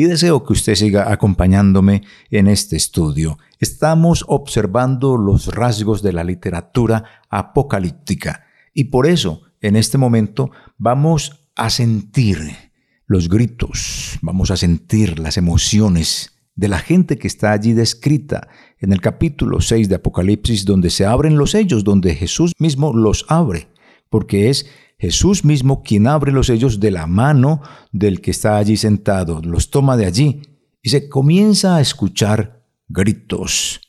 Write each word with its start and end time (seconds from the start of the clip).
y 0.00 0.04
deseo 0.04 0.44
que 0.46 0.54
usted 0.54 0.76
siga 0.76 1.12
acompañándome 1.12 2.04
en 2.30 2.48
este 2.48 2.74
estudio. 2.74 3.38
Estamos 3.58 4.24
observando 4.28 5.18
los 5.18 5.54
rasgos 5.54 6.00
de 6.00 6.14
la 6.14 6.24
literatura 6.24 7.04
apocalíptica 7.28 8.46
y 8.72 8.84
por 8.84 9.06
eso 9.06 9.42
en 9.60 9.76
este 9.76 9.98
momento 9.98 10.52
vamos 10.78 11.44
a 11.54 11.68
sentir 11.68 12.38
los 13.04 13.28
gritos, 13.28 14.18
vamos 14.22 14.50
a 14.50 14.56
sentir 14.56 15.18
las 15.18 15.36
emociones 15.36 16.32
de 16.54 16.68
la 16.68 16.78
gente 16.78 17.18
que 17.18 17.28
está 17.28 17.52
allí 17.52 17.74
descrita 17.74 18.48
en 18.78 18.94
el 18.94 19.02
capítulo 19.02 19.60
6 19.60 19.90
de 19.90 19.96
Apocalipsis, 19.96 20.64
donde 20.64 20.88
se 20.88 21.04
abren 21.04 21.36
los 21.36 21.50
sellos, 21.50 21.84
donde 21.84 22.14
Jesús 22.14 22.52
mismo 22.58 22.94
los 22.94 23.26
abre, 23.28 23.68
porque 24.08 24.48
es 24.48 24.64
Jesús 25.00 25.46
mismo 25.46 25.82
quien 25.82 26.06
abre 26.06 26.30
los 26.30 26.48
sellos 26.48 26.78
de 26.78 26.90
la 26.90 27.06
mano 27.06 27.62
del 27.90 28.20
que 28.20 28.30
está 28.30 28.58
allí 28.58 28.76
sentado, 28.76 29.40
los 29.42 29.70
toma 29.70 29.96
de 29.96 30.04
allí 30.04 30.42
y 30.82 30.90
se 30.90 31.08
comienza 31.08 31.76
a 31.76 31.80
escuchar 31.80 32.66
gritos, 32.86 33.80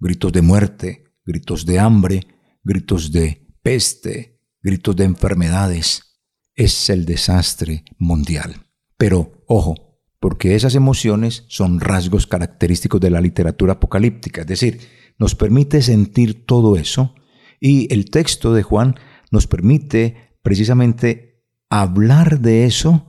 gritos 0.00 0.32
de 0.32 0.42
muerte, 0.42 1.04
gritos 1.24 1.66
de 1.66 1.78
hambre, 1.78 2.26
gritos 2.64 3.12
de 3.12 3.46
peste, 3.62 4.40
gritos 4.60 4.96
de 4.96 5.04
enfermedades. 5.04 6.18
Es 6.56 6.90
el 6.90 7.04
desastre 7.04 7.84
mundial. 7.96 8.66
Pero, 8.96 9.44
ojo, 9.46 10.00
porque 10.18 10.56
esas 10.56 10.74
emociones 10.74 11.44
son 11.46 11.78
rasgos 11.78 12.26
característicos 12.26 13.00
de 13.00 13.10
la 13.10 13.20
literatura 13.20 13.74
apocalíptica, 13.74 14.40
es 14.40 14.48
decir, 14.48 14.80
nos 15.16 15.36
permite 15.36 15.80
sentir 15.80 16.44
todo 16.44 16.76
eso 16.76 17.14
y 17.60 17.92
el 17.94 18.10
texto 18.10 18.52
de 18.52 18.64
Juan 18.64 18.96
nos 19.30 19.46
permite 19.46 20.25
precisamente 20.46 21.42
hablar 21.70 22.38
de 22.38 22.66
eso 22.66 23.08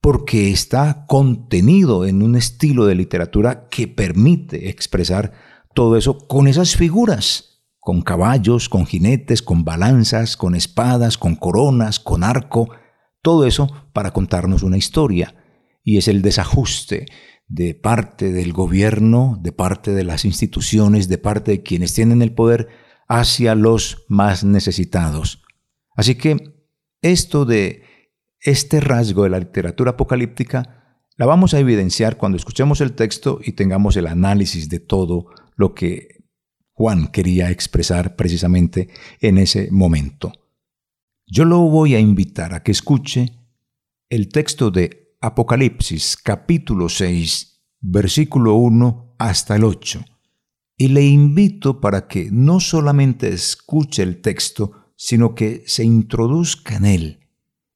porque 0.00 0.50
está 0.50 1.04
contenido 1.06 2.06
en 2.06 2.22
un 2.22 2.34
estilo 2.34 2.86
de 2.86 2.94
literatura 2.94 3.68
que 3.68 3.88
permite 3.88 4.70
expresar 4.70 5.34
todo 5.74 5.98
eso 5.98 6.16
con 6.16 6.48
esas 6.48 6.76
figuras, 6.76 7.62
con 7.78 8.00
caballos, 8.00 8.70
con 8.70 8.86
jinetes, 8.86 9.42
con 9.42 9.66
balanzas, 9.66 10.38
con 10.38 10.54
espadas, 10.54 11.18
con 11.18 11.36
coronas, 11.36 12.00
con 12.00 12.24
arco, 12.24 12.70
todo 13.20 13.46
eso 13.46 13.68
para 13.92 14.12
contarnos 14.14 14.62
una 14.62 14.78
historia 14.78 15.34
y 15.84 15.98
es 15.98 16.08
el 16.08 16.22
desajuste 16.22 17.04
de 17.48 17.74
parte 17.74 18.32
del 18.32 18.54
gobierno, 18.54 19.38
de 19.42 19.52
parte 19.52 19.92
de 19.92 20.04
las 20.04 20.24
instituciones, 20.24 21.06
de 21.10 21.18
parte 21.18 21.50
de 21.50 21.62
quienes 21.62 21.92
tienen 21.92 22.22
el 22.22 22.32
poder 22.32 22.68
hacia 23.08 23.54
los 23.54 24.06
más 24.08 24.42
necesitados. 24.42 25.42
Así 25.94 26.14
que 26.14 26.57
esto 27.02 27.44
de 27.44 27.82
este 28.40 28.80
rasgo 28.80 29.24
de 29.24 29.30
la 29.30 29.38
literatura 29.38 29.92
apocalíptica 29.92 30.78
la 31.16 31.26
vamos 31.26 31.52
a 31.52 31.58
evidenciar 31.58 32.16
cuando 32.16 32.36
escuchemos 32.36 32.80
el 32.80 32.92
texto 32.92 33.40
y 33.42 33.52
tengamos 33.52 33.96
el 33.96 34.06
análisis 34.06 34.68
de 34.68 34.78
todo 34.78 35.26
lo 35.56 35.74
que 35.74 36.24
Juan 36.72 37.08
quería 37.08 37.50
expresar 37.50 38.14
precisamente 38.14 38.88
en 39.20 39.38
ese 39.38 39.68
momento. 39.72 40.32
Yo 41.26 41.44
lo 41.44 41.58
voy 41.58 41.96
a 41.96 42.00
invitar 42.00 42.54
a 42.54 42.62
que 42.62 42.70
escuche 42.70 43.32
el 44.08 44.28
texto 44.28 44.70
de 44.70 45.16
Apocalipsis 45.20 46.16
capítulo 46.16 46.88
6, 46.88 47.64
versículo 47.80 48.54
1 48.54 49.16
hasta 49.18 49.56
el 49.56 49.64
8. 49.64 50.04
Y 50.76 50.88
le 50.88 51.04
invito 51.04 51.80
para 51.80 52.06
que 52.06 52.30
no 52.30 52.60
solamente 52.60 53.28
escuche 53.28 54.04
el 54.04 54.20
texto, 54.20 54.77
sino 55.00 55.36
que 55.36 55.62
se 55.66 55.84
introduzca 55.84 56.74
en 56.74 56.84
él, 56.84 57.28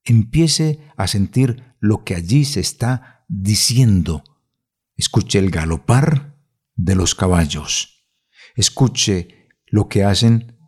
empiece 0.02 0.80
a 0.96 1.06
sentir 1.06 1.76
lo 1.78 2.02
que 2.02 2.16
allí 2.16 2.44
se 2.44 2.58
está 2.58 3.24
diciendo. 3.28 4.24
Escuche 4.96 5.38
el 5.38 5.52
galopar 5.52 6.36
de 6.74 6.96
los 6.96 7.14
caballos, 7.14 8.08
escuche 8.56 9.48
lo 9.66 9.88
que 9.88 10.02
hacen 10.02 10.58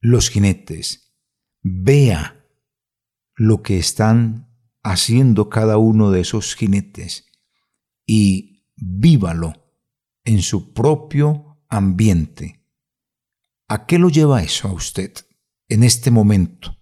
los 0.00 0.30
jinetes, 0.30 1.14
vea 1.60 2.42
lo 3.34 3.62
que 3.62 3.76
están 3.76 4.48
haciendo 4.82 5.50
cada 5.50 5.76
uno 5.76 6.10
de 6.10 6.22
esos 6.22 6.54
jinetes 6.54 7.26
y 8.06 8.64
vívalo 8.76 9.52
en 10.24 10.40
su 10.40 10.72
propio 10.72 11.60
ambiente. 11.68 12.64
¿A 13.68 13.84
qué 13.84 13.98
lo 13.98 14.08
lleva 14.08 14.42
eso 14.42 14.68
a 14.68 14.72
usted 14.72 15.27
en 15.68 15.82
este 15.82 16.10
momento? 16.10 16.76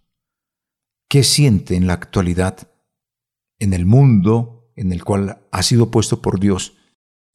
¿Qué 1.08 1.22
siente 1.22 1.76
en 1.76 1.86
la 1.86 1.92
actualidad, 1.92 2.70
en 3.58 3.72
el 3.72 3.86
mundo 3.86 4.70
en 4.76 4.92
el 4.92 5.04
cual 5.04 5.38
ha 5.50 5.62
sido 5.62 5.90
puesto 5.90 6.22
por 6.22 6.40
Dios? 6.40 6.76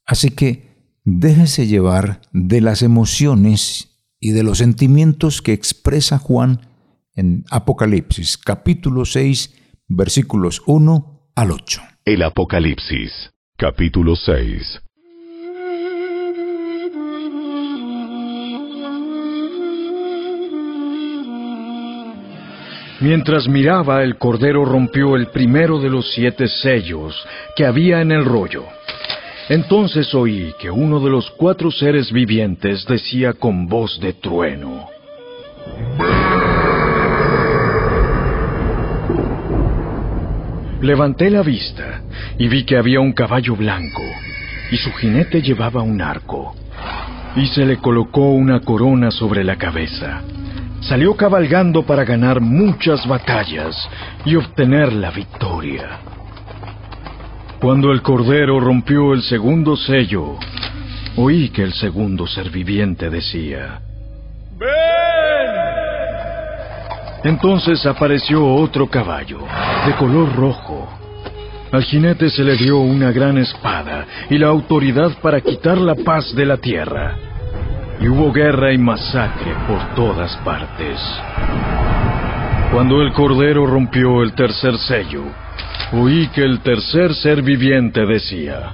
Así 0.05 0.31
que 0.31 0.71
déjese 1.03 1.67
llevar 1.67 2.21
de 2.31 2.61
las 2.61 2.81
emociones 2.81 3.91
y 4.19 4.31
de 4.31 4.43
los 4.43 4.59
sentimientos 4.59 5.41
que 5.41 5.53
expresa 5.53 6.17
Juan 6.17 6.67
en 7.15 7.43
Apocalipsis 7.49 8.37
capítulo 8.37 9.05
6 9.05 9.55
versículos 9.87 10.61
1 10.65 11.31
al 11.35 11.51
8. 11.51 11.81
El 12.05 12.23
Apocalipsis, 12.23 13.31
capítulo 13.57 14.15
6. 14.15 14.81
Mientras 23.01 23.47
miraba, 23.47 24.03
el 24.03 24.17
Cordero 24.17 24.63
rompió 24.63 25.15
el 25.15 25.27
primero 25.27 25.79
de 25.79 25.89
los 25.89 26.13
siete 26.13 26.47
sellos 26.47 27.15
que 27.55 27.65
había 27.65 27.99
en 27.99 28.11
el 28.11 28.23
rollo. 28.23 28.65
Entonces 29.49 30.13
oí 30.13 30.53
que 30.59 30.69
uno 30.69 30.99
de 30.99 31.09
los 31.09 31.31
cuatro 31.31 31.71
seres 31.71 32.11
vivientes 32.11 32.85
decía 32.85 33.33
con 33.33 33.67
voz 33.67 33.99
de 33.99 34.13
trueno, 34.13 34.87
Levanté 40.81 41.29
la 41.29 41.43
vista 41.43 42.01
y 42.39 42.47
vi 42.47 42.63
que 42.63 42.75
había 42.75 42.99
un 42.99 43.13
caballo 43.13 43.55
blanco 43.55 44.01
y 44.71 44.77
su 44.77 44.91
jinete 44.93 45.41
llevaba 45.41 45.83
un 45.83 46.01
arco 46.01 46.55
y 47.35 47.45
se 47.47 47.65
le 47.65 47.77
colocó 47.77 48.31
una 48.31 48.61
corona 48.61 49.11
sobre 49.11 49.43
la 49.43 49.57
cabeza. 49.57 50.21
Salió 50.81 51.15
cabalgando 51.15 51.83
para 51.83 52.03
ganar 52.03 52.41
muchas 52.41 53.07
batallas 53.07 53.75
y 54.25 54.35
obtener 54.35 54.91
la 54.91 55.11
victoria. 55.11 55.99
Cuando 57.59 57.91
el 57.91 58.01
cordero 58.01 58.59
rompió 58.59 59.13
el 59.13 59.21
segundo 59.21 59.75
sello, 59.77 60.37
oí 61.15 61.49
que 61.49 61.61
el 61.61 61.73
segundo 61.73 62.25
ser 62.25 62.49
viviente 62.49 63.09
decía, 63.09 63.81
Entonces 67.23 67.85
apareció 67.85 68.43
otro 68.43 68.89
caballo, 68.89 69.41
de 69.85 69.93
color 69.93 70.35
rojo. 70.35 70.89
Al 71.71 71.83
jinete 71.83 72.29
se 72.31 72.43
le 72.43 72.57
dio 72.57 72.79
una 72.79 73.11
gran 73.11 73.37
espada 73.37 74.05
y 74.29 74.39
la 74.39 74.47
autoridad 74.47 75.11
para 75.21 75.39
quitar 75.39 75.77
la 75.77 75.93
paz 75.93 76.33
de 76.35 76.45
la 76.45 76.57
tierra. 76.57 77.30
Y 78.01 78.07
hubo 78.07 78.31
guerra 78.33 78.73
y 78.73 78.79
masacre 78.79 79.53
por 79.67 79.95
todas 79.95 80.35
partes. 80.37 80.99
Cuando 82.71 83.01
el 83.01 83.13
cordero 83.13 83.67
rompió 83.67 84.23
el 84.23 84.33
tercer 84.33 84.75
sello, 84.77 85.23
oí 85.93 86.27
que 86.29 86.41
el 86.41 86.61
tercer 86.61 87.13
ser 87.13 87.43
viviente 87.43 88.03
decía, 88.05 88.73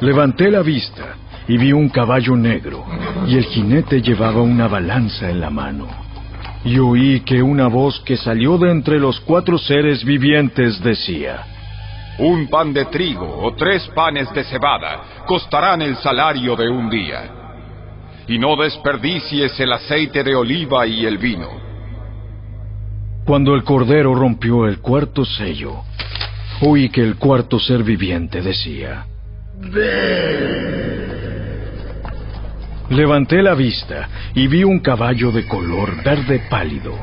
Levanté 0.00 0.50
la 0.50 0.62
vista 0.62 1.16
y 1.48 1.56
vi 1.56 1.72
un 1.72 1.88
caballo 1.88 2.36
negro, 2.36 2.84
y 3.26 3.36
el 3.36 3.44
jinete 3.44 4.02
llevaba 4.02 4.42
una 4.42 4.68
balanza 4.68 5.30
en 5.30 5.40
la 5.40 5.50
mano. 5.50 5.88
Y 6.64 6.78
oí 6.78 7.20
que 7.20 7.42
una 7.42 7.68
voz 7.68 8.00
que 8.00 8.16
salió 8.16 8.58
de 8.58 8.70
entre 8.70 8.98
los 8.98 9.18
cuatro 9.20 9.56
seres 9.56 10.04
vivientes 10.04 10.80
decía, 10.82 11.57
Un 12.18 12.48
pan 12.48 12.72
de 12.72 12.86
trigo 12.86 13.44
o 13.44 13.54
tres 13.54 13.86
panes 13.94 14.32
de 14.34 14.42
cebada 14.42 15.22
costarán 15.24 15.82
el 15.82 15.96
salario 15.96 16.56
de 16.56 16.68
un 16.68 16.90
día. 16.90 17.30
Y 18.26 18.38
no 18.38 18.56
desperdicies 18.56 19.58
el 19.60 19.72
aceite 19.72 20.24
de 20.24 20.34
oliva 20.34 20.84
y 20.84 21.06
el 21.06 21.16
vino. 21.16 21.48
Cuando 23.24 23.54
el 23.54 23.62
cordero 23.62 24.16
rompió 24.16 24.66
el 24.66 24.80
cuarto 24.80 25.24
sello, 25.24 25.84
oí 26.62 26.88
que 26.88 27.02
el 27.02 27.16
cuarto 27.16 27.60
ser 27.60 27.84
viviente 27.84 28.42
decía, 28.42 29.06
Levanté 32.90 33.42
la 33.42 33.54
vista 33.54 34.08
y 34.34 34.48
vi 34.48 34.64
un 34.64 34.80
caballo 34.80 35.30
de 35.30 35.46
color 35.46 36.02
verde 36.02 36.42
pálido. 36.50 36.98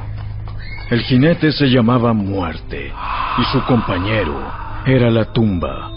El 0.89 1.01
jinete 1.03 1.53
se 1.53 1.67
llamaba 1.67 2.12
Muerte 2.12 2.91
y 3.38 3.44
su 3.45 3.63
compañero 3.65 4.64
era 4.86 5.10
la 5.10 5.34
tumba. 5.34 5.92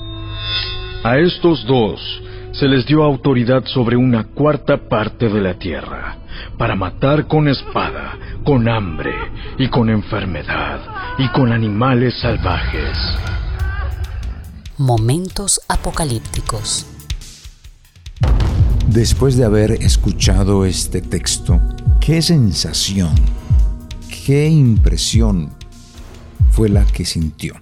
A 1.05 1.19
estos 1.19 1.65
dos 1.67 2.01
se 2.53 2.67
les 2.67 2.87
dio 2.87 3.05
autoridad 3.05 3.63
sobre 3.67 3.97
una 3.97 4.25
cuarta 4.25 4.89
parte 4.89 5.29
de 5.29 5.41
la 5.41 5.55
tierra, 5.55 6.17
para 6.57 6.75
matar 6.75 7.27
con 7.29 7.49
espada, 7.49 8.19
con 8.45 8.69
hambre 8.69 9.13
y 9.59 9.69
con 9.69 9.91
enfermedad 9.91 10.81
y 11.19 11.29
con 11.29 11.53
animales 11.53 12.15
salvajes. 12.21 12.97
Momentos 14.79 15.61
apocalípticos. 15.69 16.87
Después 18.89 19.37
de 19.37 19.45
haber 19.45 19.73
escuchado 19.73 20.65
este 20.65 21.03
texto, 21.03 21.61
¿qué 22.01 22.23
sensación, 22.23 23.15
qué 24.25 24.49
impresión 24.49 25.51
fue 26.53 26.71
la 26.71 26.87
que 26.87 27.05
sintió? 27.05 27.55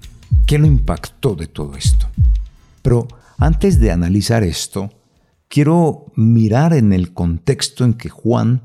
¿Qué 0.47 0.59
lo 0.59 0.67
impactó 0.67 1.35
de 1.35 1.47
todo 1.47 1.77
esto? 1.77 2.07
Pero 2.83 3.09
antes 3.39 3.81
de 3.81 3.91
analizar 3.91 4.43
esto, 4.43 4.91
quiero 5.49 6.13
mirar 6.15 6.73
en 6.73 6.93
el 6.93 7.13
contexto 7.13 7.85
en 7.85 7.95
que 7.95 8.09
Juan 8.09 8.63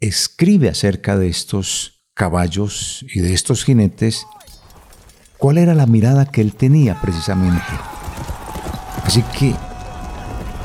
escribe 0.00 0.68
acerca 0.68 1.16
de 1.16 1.28
estos 1.28 2.00
caballos 2.14 3.04
y 3.14 3.20
de 3.20 3.34
estos 3.34 3.64
jinetes, 3.64 4.26
cuál 5.38 5.58
era 5.58 5.74
la 5.74 5.86
mirada 5.86 6.26
que 6.26 6.40
él 6.40 6.54
tenía 6.54 7.00
precisamente. 7.00 7.62
Así 9.04 9.22
que 9.38 9.54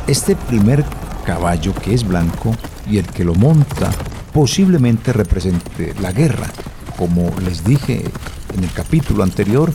este 0.07 0.35
primer 0.35 0.85
caballo 1.25 1.73
que 1.73 1.93
es 1.93 2.07
blanco 2.07 2.55
y 2.89 2.97
el 2.97 3.07
que 3.07 3.23
lo 3.23 3.35
monta 3.35 3.91
posiblemente 4.33 5.13
represente 5.13 5.93
la 6.01 6.11
guerra. 6.11 6.51
Como 6.97 7.33
les 7.39 7.63
dije 7.63 8.03
en 8.53 8.63
el 8.63 8.71
capítulo 8.71 9.23
anterior, 9.23 9.73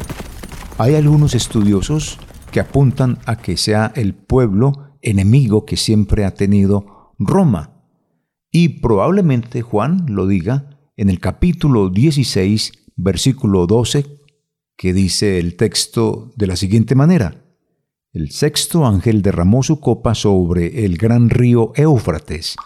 hay 0.80 0.94
algunos 0.94 1.34
estudiosos 1.34 2.18
que 2.50 2.58
apuntan 2.58 3.18
a 3.26 3.36
que 3.36 3.58
sea 3.58 3.92
el 3.96 4.14
pueblo 4.14 4.96
enemigo 5.02 5.66
que 5.66 5.76
siempre 5.76 6.24
ha 6.24 6.32
tenido 6.32 7.12
Roma. 7.18 7.84
Y 8.50 8.80
probablemente 8.80 9.60
Juan 9.60 10.06
lo 10.08 10.26
diga 10.26 10.80
en 10.96 11.10
el 11.10 11.20
capítulo 11.20 11.90
16, 11.90 12.72
versículo 12.96 13.66
12, 13.66 14.06
que 14.78 14.94
dice 14.94 15.38
el 15.38 15.56
texto 15.56 16.32
de 16.36 16.46
la 16.46 16.56
siguiente 16.56 16.94
manera. 16.94 17.44
El 18.14 18.30
sexto 18.30 18.86
ángel 18.86 19.20
derramó 19.20 19.62
su 19.62 19.80
copa 19.80 20.14
sobre 20.14 20.86
el 20.86 20.96
gran 20.96 21.28
río 21.28 21.72
Éufrates, 21.74 22.56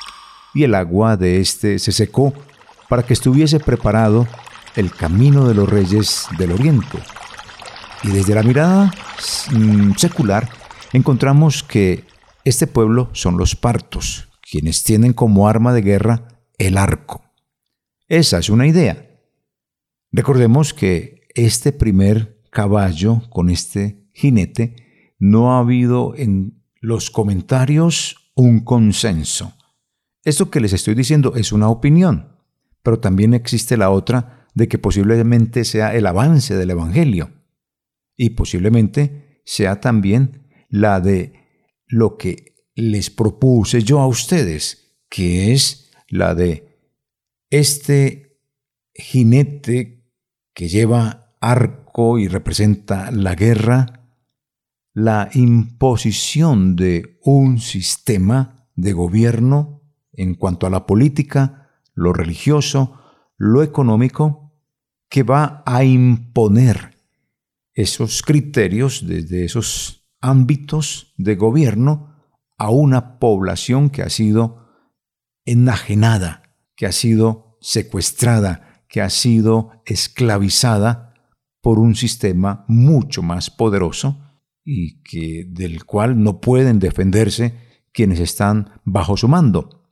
y 0.54 0.62
el 0.62 0.76
agua 0.76 1.16
de 1.16 1.40
éste 1.40 1.80
se 1.80 1.90
secó 1.90 2.32
para 2.88 3.02
que 3.02 3.14
estuviese 3.14 3.58
preparado 3.58 4.28
el 4.76 4.92
camino 4.92 5.48
de 5.48 5.54
los 5.54 5.68
reyes 5.68 6.26
del 6.38 6.52
oriente. 6.52 7.00
Y 8.04 8.08
desde 8.08 8.34
la 8.34 8.42
mirada 8.42 8.92
mm, 9.50 9.92
secular 9.96 10.50
encontramos 10.92 11.62
que 11.62 12.04
este 12.44 12.66
pueblo 12.66 13.08
son 13.12 13.38
los 13.38 13.56
partos, 13.56 14.28
quienes 14.42 14.84
tienen 14.84 15.14
como 15.14 15.48
arma 15.48 15.72
de 15.72 15.80
guerra 15.80 16.28
el 16.58 16.76
arco. 16.76 17.24
Esa 18.06 18.38
es 18.38 18.50
una 18.50 18.66
idea. 18.66 19.08
Recordemos 20.12 20.74
que 20.74 21.26
este 21.34 21.72
primer 21.72 22.42
caballo 22.50 23.22
con 23.30 23.48
este 23.48 24.06
jinete 24.12 24.76
no 25.18 25.54
ha 25.54 25.60
habido 25.60 26.14
en 26.14 26.62
los 26.80 27.10
comentarios 27.10 28.30
un 28.34 28.60
consenso. 28.60 29.54
Esto 30.24 30.50
que 30.50 30.60
les 30.60 30.74
estoy 30.74 30.94
diciendo 30.94 31.32
es 31.36 31.52
una 31.52 31.70
opinión, 31.70 32.36
pero 32.82 33.00
también 33.00 33.32
existe 33.32 33.78
la 33.78 33.90
otra 33.90 34.46
de 34.54 34.68
que 34.68 34.78
posiblemente 34.78 35.64
sea 35.64 35.94
el 35.94 36.06
avance 36.06 36.54
del 36.54 36.70
Evangelio 36.70 37.30
y 38.16 38.30
posiblemente 38.30 39.40
sea 39.44 39.80
también 39.80 40.48
la 40.68 41.00
de 41.00 41.32
lo 41.86 42.16
que 42.16 42.54
les 42.74 43.10
propuse 43.10 43.82
yo 43.82 44.00
a 44.00 44.06
ustedes, 44.06 44.96
que 45.08 45.52
es 45.52 45.90
la 46.08 46.34
de 46.34 46.78
este 47.50 48.40
jinete 48.94 50.10
que 50.54 50.68
lleva 50.68 51.36
arco 51.40 52.18
y 52.18 52.28
representa 52.28 53.10
la 53.10 53.34
guerra, 53.34 54.08
la 54.92 55.28
imposición 55.34 56.76
de 56.76 57.18
un 57.22 57.58
sistema 57.58 58.68
de 58.74 58.92
gobierno 58.92 59.82
en 60.12 60.34
cuanto 60.34 60.66
a 60.66 60.70
la 60.70 60.86
política, 60.86 61.70
lo 61.94 62.12
religioso, 62.12 62.98
lo 63.36 63.62
económico, 63.62 64.52
que 65.08 65.22
va 65.22 65.62
a 65.66 65.84
imponer 65.84 66.93
esos 67.74 68.22
criterios 68.22 69.06
desde 69.06 69.44
esos 69.44 70.08
ámbitos 70.20 71.12
de 71.16 71.36
gobierno 71.36 72.14
a 72.56 72.70
una 72.70 73.18
población 73.18 73.90
que 73.90 74.02
ha 74.02 74.10
sido 74.10 74.68
enajenada, 75.44 76.42
que 76.76 76.86
ha 76.86 76.92
sido 76.92 77.58
secuestrada, 77.60 78.84
que 78.88 79.02
ha 79.02 79.10
sido 79.10 79.82
esclavizada 79.86 81.14
por 81.60 81.78
un 81.78 81.94
sistema 81.94 82.64
mucho 82.68 83.22
más 83.22 83.50
poderoso 83.50 84.20
y 84.64 85.02
que, 85.02 85.44
del 85.48 85.84
cual 85.84 86.22
no 86.22 86.40
pueden 86.40 86.78
defenderse 86.78 87.54
quienes 87.92 88.20
están 88.20 88.80
bajo 88.84 89.16
su 89.16 89.28
mando. 89.28 89.82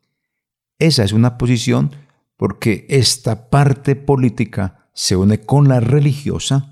Esa 0.78 1.04
es 1.04 1.12
una 1.12 1.38
posición 1.38 1.94
porque 2.36 2.86
esta 2.88 3.50
parte 3.50 3.96
política 3.96 4.90
se 4.94 5.16
une 5.16 5.38
con 5.38 5.68
la 5.68 5.80
religiosa, 5.80 6.71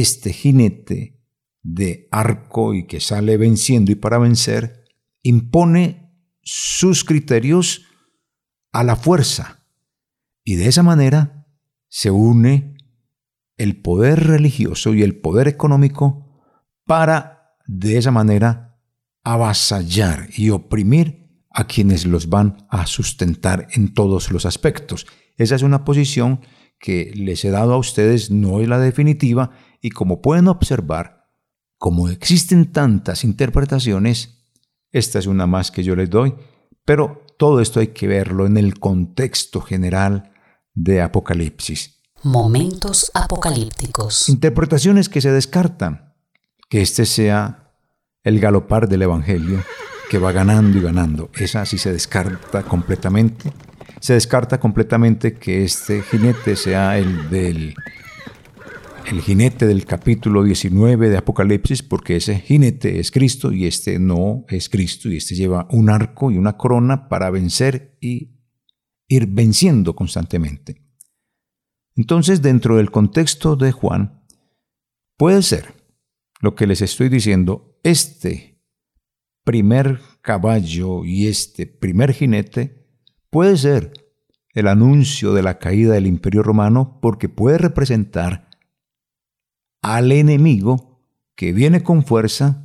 este 0.00 0.32
jinete 0.32 1.20
de 1.62 2.08
arco 2.10 2.74
y 2.74 2.86
que 2.86 3.00
sale 3.00 3.36
venciendo 3.36 3.92
y 3.92 3.94
para 3.94 4.18
vencer, 4.18 4.84
impone 5.22 6.10
sus 6.42 7.04
criterios 7.04 7.86
a 8.72 8.84
la 8.84 8.96
fuerza 8.96 9.66
y 10.44 10.56
de 10.56 10.68
esa 10.68 10.82
manera 10.82 11.46
se 11.88 12.10
une 12.10 12.76
el 13.56 13.80
poder 13.80 14.26
religioso 14.26 14.94
y 14.94 15.02
el 15.02 15.20
poder 15.20 15.46
económico 15.46 16.42
para 16.84 17.54
de 17.66 17.98
esa 17.98 18.10
manera 18.10 18.80
avasallar 19.22 20.28
y 20.36 20.50
oprimir 20.50 21.22
a 21.50 21.66
quienes 21.66 22.06
los 22.06 22.28
van 22.28 22.66
a 22.70 22.86
sustentar 22.86 23.68
en 23.72 23.92
todos 23.92 24.32
los 24.32 24.46
aspectos. 24.46 25.06
Esa 25.36 25.54
es 25.54 25.62
una 25.62 25.84
posición 25.84 26.40
que 26.82 27.12
les 27.14 27.44
he 27.44 27.50
dado 27.50 27.74
a 27.74 27.78
ustedes, 27.78 28.32
no 28.32 28.60
es 28.60 28.66
la 28.66 28.80
definitiva, 28.80 29.52
y 29.80 29.90
como 29.90 30.20
pueden 30.20 30.48
observar, 30.48 31.28
como 31.78 32.08
existen 32.08 32.72
tantas 32.72 33.22
interpretaciones, 33.22 34.48
esta 34.90 35.20
es 35.20 35.26
una 35.26 35.46
más 35.46 35.70
que 35.70 35.84
yo 35.84 35.94
les 35.94 36.10
doy, 36.10 36.34
pero 36.84 37.24
todo 37.38 37.60
esto 37.60 37.78
hay 37.78 37.88
que 37.88 38.08
verlo 38.08 38.46
en 38.46 38.56
el 38.56 38.80
contexto 38.80 39.60
general 39.60 40.32
de 40.74 41.00
Apocalipsis. 41.02 42.02
Momentos 42.24 43.12
apocalípticos. 43.14 44.28
Interpretaciones 44.28 45.08
que 45.08 45.20
se 45.20 45.30
descartan 45.30 46.16
que 46.68 46.82
este 46.82 47.06
sea 47.06 47.76
el 48.24 48.40
galopar 48.40 48.88
del 48.88 49.02
Evangelio 49.02 49.62
que 50.10 50.18
va 50.18 50.32
ganando 50.32 50.78
y 50.78 50.82
ganando. 50.82 51.30
Esa 51.34 51.64
sí 51.64 51.78
se 51.78 51.92
descarta 51.92 52.64
completamente. 52.64 53.52
Se 54.02 54.14
descarta 54.14 54.58
completamente 54.58 55.34
que 55.34 55.62
este 55.62 56.02
jinete 56.02 56.56
sea 56.56 56.98
el 56.98 57.30
del 57.30 57.76
el 59.06 59.20
jinete 59.20 59.64
del 59.64 59.84
capítulo 59.86 60.42
19 60.42 61.08
de 61.08 61.18
Apocalipsis, 61.18 61.84
porque 61.84 62.16
ese 62.16 62.40
jinete 62.40 62.98
es 62.98 63.12
Cristo 63.12 63.52
y 63.52 63.66
este 63.66 64.00
no 64.00 64.44
es 64.48 64.68
Cristo, 64.68 65.08
y 65.08 65.18
este 65.18 65.36
lleva 65.36 65.68
un 65.70 65.88
arco 65.88 66.32
y 66.32 66.36
una 66.36 66.56
corona 66.56 67.08
para 67.08 67.30
vencer 67.30 67.96
y 68.00 68.40
ir 69.06 69.28
venciendo 69.28 69.94
constantemente. 69.94 70.84
Entonces, 71.94 72.42
dentro 72.42 72.78
del 72.78 72.90
contexto 72.90 73.54
de 73.54 73.70
Juan, 73.70 74.24
puede 75.16 75.42
ser 75.42 75.74
lo 76.40 76.56
que 76.56 76.66
les 76.66 76.82
estoy 76.82 77.08
diciendo, 77.08 77.78
este 77.84 78.60
primer 79.44 80.00
caballo 80.22 81.04
y 81.04 81.28
este 81.28 81.68
primer 81.68 82.12
jinete 82.12 82.81
puede 83.32 83.56
ser 83.56 83.94
el 84.52 84.68
anuncio 84.68 85.32
de 85.32 85.42
la 85.42 85.58
caída 85.58 85.94
del 85.94 86.06
imperio 86.06 86.42
romano 86.42 86.98
porque 87.00 87.30
puede 87.30 87.56
representar 87.56 88.50
al 89.80 90.12
enemigo 90.12 91.02
que 91.34 91.54
viene 91.54 91.82
con 91.82 92.04
fuerza 92.04 92.62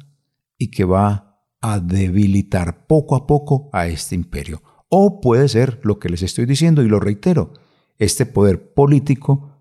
y 0.58 0.70
que 0.70 0.84
va 0.84 1.42
a 1.62 1.80
debilitar 1.80 2.86
poco 2.86 3.16
a 3.16 3.26
poco 3.26 3.70
a 3.72 3.88
este 3.88 4.16
imperio. 4.16 4.62
O 4.90 5.22
puede 5.22 5.48
ser 5.48 5.80
lo 5.84 6.00
que 6.00 6.10
les 6.10 6.22
estoy 6.22 6.46
diciendo 6.46 6.84
y 6.84 6.90
lo 6.90 7.00
reitero, 7.00 7.54
este 7.98 8.26
poder 8.26 8.74
político 8.74 9.54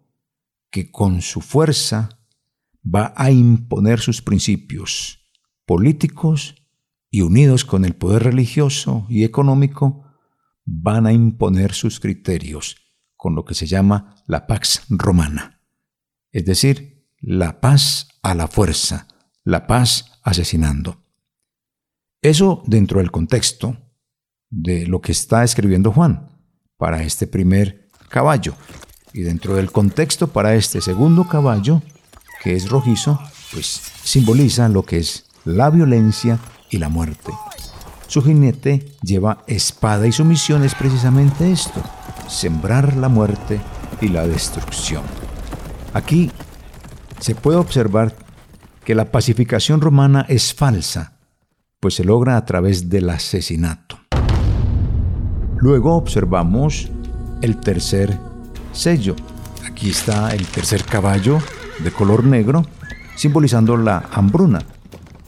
que 0.71 0.91
con 0.91 1.23
su 1.23 1.41
fuerza 1.41 2.19
va 2.85 3.15
a 3.17 3.31
imponer 3.31 4.01
sus 4.01 4.23
principios 4.23 5.25
políticos 5.67 6.57
y 7.13 7.21
unidos 7.21 7.65
con 7.65 7.85
el 7.85 7.95
poder 7.95 8.25
religioso 8.25 9.07
y 9.09 9.23
económico, 9.23 10.06
van 10.67 11.07
a 11.07 11.13
imponer 11.13 11.73
sus 11.73 12.01
criterios 12.01 12.77
con 13.17 13.35
lo 13.35 13.45
que 13.45 13.55
se 13.55 13.67
llama 13.67 14.17
la 14.27 14.47
Pax 14.47 14.83
Romana, 14.91 15.63
es 16.33 16.45
decir, 16.45 17.09
la 17.19 17.61
paz 17.61 18.09
a 18.23 18.35
la 18.35 18.49
fuerza, 18.49 19.09
la 19.45 19.67
paz 19.67 20.21
asesinando. 20.23 21.03
Eso 22.21 22.63
dentro 22.67 22.99
del 22.99 23.11
contexto 23.11 23.77
de 24.51 24.87
lo 24.87 25.01
que 25.01 25.13
está 25.13 25.45
escribiendo 25.45 25.93
Juan 25.93 26.29
para 26.77 27.03
este 27.03 27.27
primer 27.27 27.89
caballo 28.09 28.55
y 29.13 29.23
dentro 29.23 29.55
del 29.55 29.71
contexto 29.71 30.29
para 30.29 30.55
este 30.55 30.81
segundo 30.81 31.27
caballo, 31.27 31.83
que 32.43 32.55
es 32.55 32.69
rojizo, 32.69 33.19
pues 33.53 33.81
simboliza 34.03 34.69
lo 34.69 34.83
que 34.83 34.99
es 34.99 35.27
la 35.45 35.71
violencia 35.71 36.39
y 36.71 36.79
la 36.79 36.89
muerte. 36.89 37.33
Su 38.07 38.23
jinete 38.23 38.93
lleva 39.03 39.43
espada 39.47 40.07
y 40.07 40.13
su 40.13 40.25
misión 40.25 40.63
es 40.65 40.75
precisamente 40.75 41.51
esto, 41.51 41.83
sembrar 42.29 42.97
la 42.97 43.09
muerte 43.09 43.61
y 44.01 44.09
la 44.09 44.27
destrucción. 44.27 45.03
Aquí 45.93 46.31
se 47.19 47.35
puede 47.35 47.59
observar 47.59 48.15
que 48.85 48.95
la 48.95 49.11
pacificación 49.11 49.81
romana 49.81 50.25
es 50.29 50.55
falsa, 50.55 51.19
pues 51.81 51.95
se 51.95 52.05
logra 52.05 52.37
a 52.37 52.45
través 52.45 52.89
del 52.89 53.11
asesinato. 53.11 53.99
Luego 55.59 55.97
observamos 55.97 56.91
el 57.43 57.59
tercer 57.59 58.17
sello. 58.73 59.17
Aquí 59.67 59.91
está 59.91 60.31
el 60.35 60.47
tercer 60.47 60.85
caballo 60.85 61.39
de 61.83 61.91
color 61.91 62.25
negro, 62.25 62.63
simbolizando 63.17 63.77
la 63.77 64.05
hambruna. 64.13 64.61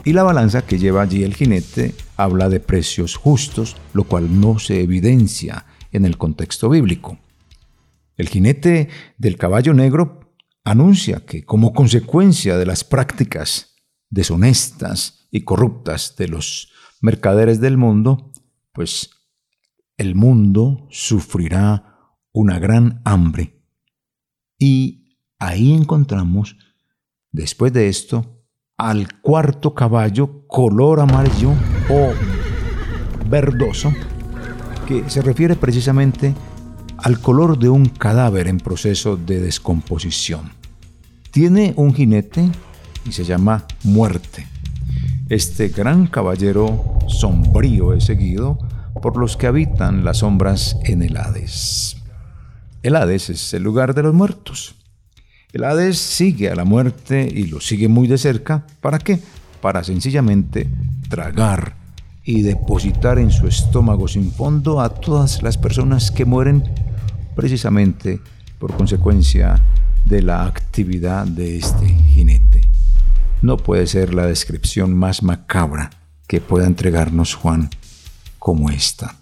Y 0.09 0.15
la 0.15 0.23
balanza 0.23 0.65
que 0.65 0.79
lleva 0.79 1.03
allí 1.03 1.23
el 1.23 1.35
jinete 1.35 1.95
habla 2.17 2.49
de 2.49 2.61
precios 2.61 3.15
justos, 3.15 3.77
lo 3.93 4.05
cual 4.05 4.41
no 4.41 4.59
se 4.59 4.81
evidencia 4.81 5.67
en 5.93 6.07
el 6.07 6.17
contexto 6.17 6.71
bíblico. 6.71 7.19
El 8.17 8.31
jinete 8.31 8.89
del 9.19 9.37
caballo 9.37 9.75
negro 9.75 10.33
anuncia 10.65 11.27
que 11.27 11.45
como 11.45 11.75
consecuencia 11.75 12.57
de 12.57 12.65
las 12.65 12.85
prácticas 12.85 13.75
deshonestas 14.09 15.29
y 15.31 15.43
corruptas 15.43 16.17
de 16.17 16.29
los 16.29 16.73
mercaderes 17.03 17.61
del 17.61 17.77
mundo, 17.77 18.33
pues 18.73 19.11
el 19.99 20.15
mundo 20.15 20.89
sufrirá 20.91 22.17
una 22.33 22.59
gran 22.59 23.03
hambre. 23.05 23.63
Y 24.59 25.19
ahí 25.39 25.75
encontramos, 25.75 26.57
después 27.31 27.75
de 27.75 27.91
esto, 27.91 28.38
al 28.79 29.13
cuarto 29.21 29.75
caballo 29.75 30.47
color 30.47 31.01
amarillo 31.01 31.51
o 31.91 32.13
verdoso, 33.29 33.93
que 34.87 35.11
se 35.11 35.21
refiere 35.21 35.57
precisamente 35.57 36.33
al 36.99 37.21
color 37.21 37.59
de 37.59 37.69
un 37.69 37.87
cadáver 37.87 38.47
en 38.47 38.59
proceso 38.59 39.17
de 39.17 39.41
descomposición. 39.41 40.53
Tiene 41.33 41.75
un 41.77 41.93
jinete 41.93 42.49
y 43.05 43.11
se 43.11 43.25
llama 43.25 43.65
muerte. 43.83 44.47
Este 45.29 45.69
gran 45.69 46.07
caballero 46.07 47.01
sombrío 47.09 47.93
es 47.93 48.05
seguido 48.05 48.59
por 49.03 49.17
los 49.17 49.37
que 49.37 49.49
habitan 49.49 50.05
las 50.05 50.19
sombras 50.19 50.77
en 50.85 51.03
el 51.03 51.17
Hades. 51.17 51.97
El 52.85 52.95
Hades 52.95 53.29
es 53.29 53.55
el 53.55 53.65
lugar 53.65 53.95
de 53.95 54.05
los 54.05 54.15
muertos. 54.15 54.78
El 55.59 55.65
Hades 55.65 55.99
sigue 55.99 56.51
a 56.51 56.55
la 56.55 56.65
muerte 56.65 57.29
y 57.35 57.49
lo 57.49 57.61
sigue 57.61 57.89
muy 57.89 58.07
de 58.07 58.17
cerca. 58.17 58.65
¿Para 58.81 59.01
qué? 59.01 59.19
Para 59.61 59.83
sencillamente 59.83 60.69
tragar 61.09 61.75
y 62.23 62.43
depositar 62.43 63.19
en 63.19 63.33
su 63.33 63.49
estómago 63.49 64.07
sin 64.07 64.31
fondo 64.31 64.81
a 64.81 64.89
todas 64.89 65.43
las 65.43 65.59
personas 65.59 66.13
que 66.13 66.25
mueren 66.25 66.63
precisamente 67.35 68.21
por 68.61 68.77
consecuencia 68.77 69.61
de 70.05 70.23
la 70.23 70.45
actividad 70.47 71.27
de 71.27 71.57
este 71.57 71.89
jinete. 71.89 72.61
No 73.43 73.57
puede 73.57 73.89
ser 73.89 74.15
la 74.15 74.27
descripción 74.27 74.95
más 74.95 75.25
macabra 75.25 75.91
que 76.29 76.41
pueda 76.41 76.69
entregarnos 76.69 77.35
Juan 77.35 77.69
como 78.39 78.71
esta. 78.71 79.17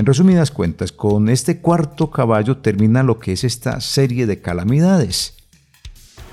En 0.00 0.06
resumidas 0.06 0.50
cuentas, 0.50 0.92
con 0.92 1.28
este 1.28 1.60
cuarto 1.60 2.10
caballo 2.10 2.56
termina 2.56 3.02
lo 3.02 3.18
que 3.18 3.32
es 3.32 3.44
esta 3.44 3.82
serie 3.82 4.24
de 4.24 4.40
calamidades. 4.40 5.36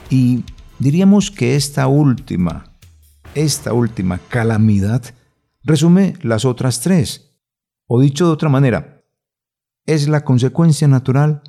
Y 0.10 0.46
diríamos 0.80 1.32
que 1.32 1.58
esta 1.58 1.88
última, 1.88 2.78
esta 3.36 3.74
última 3.74 4.20
calamidad 4.30 5.04
resume 5.64 6.14
las 6.22 6.46
otras 6.46 6.80
tres. 6.80 7.38
O 7.88 8.00
dicho 8.00 8.28
de 8.28 8.32
otra 8.32 8.48
manera, 8.48 9.04
es 9.86 10.08
la 10.08 10.24
consecuencia 10.24 10.88
natural 10.88 11.44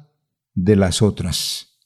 de 0.55 0.75
las 0.75 1.03
otras 1.03 1.79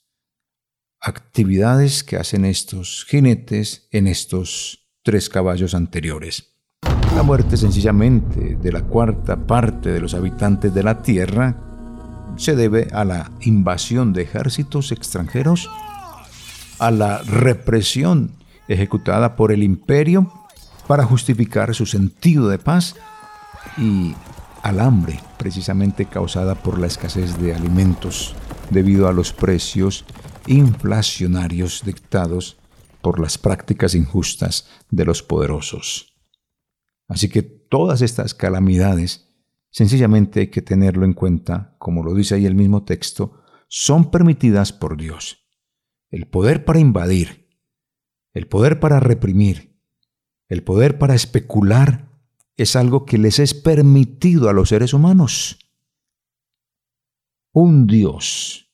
actividades 0.99 2.03
que 2.03 2.17
hacen 2.17 2.47
estos 2.47 3.05
jinetes 3.07 3.87
en 3.91 4.07
estos 4.07 4.89
tres 5.03 5.29
caballos 5.29 5.75
anteriores. 5.75 6.62
La 7.17 7.23
muerte 7.23 7.57
sencillamente 7.57 8.57
de 8.57 8.73
la 8.73 8.83
cuarta 8.83 9.37
parte 9.37 9.93
de 9.93 10.01
los 10.01 10.15
habitantes 10.15 10.75
de 10.75 10.83
la 10.83 11.03
Tierra 11.03 11.57
se 12.37 12.57
debe 12.57 12.89
a 12.93 13.05
la 13.05 13.31
invasión 13.43 14.13
de 14.13 14.23
ejércitos 14.23 14.93
extranjeros, 14.93 15.71
a 16.79 16.91
la 16.91 17.19
represión 17.19 18.33
ejecutada 18.67 19.37
por 19.37 19.53
el 19.53 19.63
imperio 19.63 20.33
para 20.87 21.05
justificar 21.05 21.75
su 21.75 21.87
sentido 21.87 22.49
de 22.49 22.59
paz 22.59 22.97
y 23.77 24.15
al 24.63 24.81
hambre 24.81 25.21
precisamente 25.37 26.07
causada 26.07 26.55
por 26.55 26.79
la 26.79 26.87
escasez 26.87 27.39
de 27.39 27.55
alimentos 27.55 28.35
debido 28.71 29.09
a 29.09 29.13
los 29.13 29.33
precios 29.33 30.05
inflacionarios 30.47 31.83
dictados 31.85 32.57
por 33.01 33.21
las 33.21 33.39
prácticas 33.39 33.95
injustas 33.95 34.67
de 34.91 35.05
los 35.05 35.23
poderosos. 35.23 36.12
Así 37.13 37.29
que 37.29 37.43
todas 37.43 38.01
estas 38.01 38.33
calamidades, 38.33 39.29
sencillamente 39.69 40.41
hay 40.41 40.47
que 40.47 40.63
tenerlo 40.63 41.05
en 41.05 41.13
cuenta, 41.13 41.77
como 41.79 42.03
lo 42.03 42.15
dice 42.15 42.35
ahí 42.37 42.47
el 42.47 42.55
mismo 42.55 42.85
texto, 42.85 43.43
son 43.69 44.11
permitidas 44.11 44.73
por 44.73 44.97
Dios. 44.97 45.47
El 46.09 46.27
poder 46.27 46.65
para 46.65 46.81
invadir, 46.81 47.51
el 48.33 48.49
poder 48.49 48.81
para 48.81 48.99
reprimir, 48.99 49.79
el 50.49 50.63
poder 50.63 50.97
para 50.97 51.15
especular 51.15 52.09
es 52.57 52.77
algo 52.77 53.05
que 53.05 53.19
les 53.19 53.39
es 53.41 53.53
permitido 53.53 54.49
a 54.49 54.55
los 54.55 54.71
seres 54.71 54.95
humanos. 54.95 55.59
Un 57.53 57.87
Dios 57.87 58.73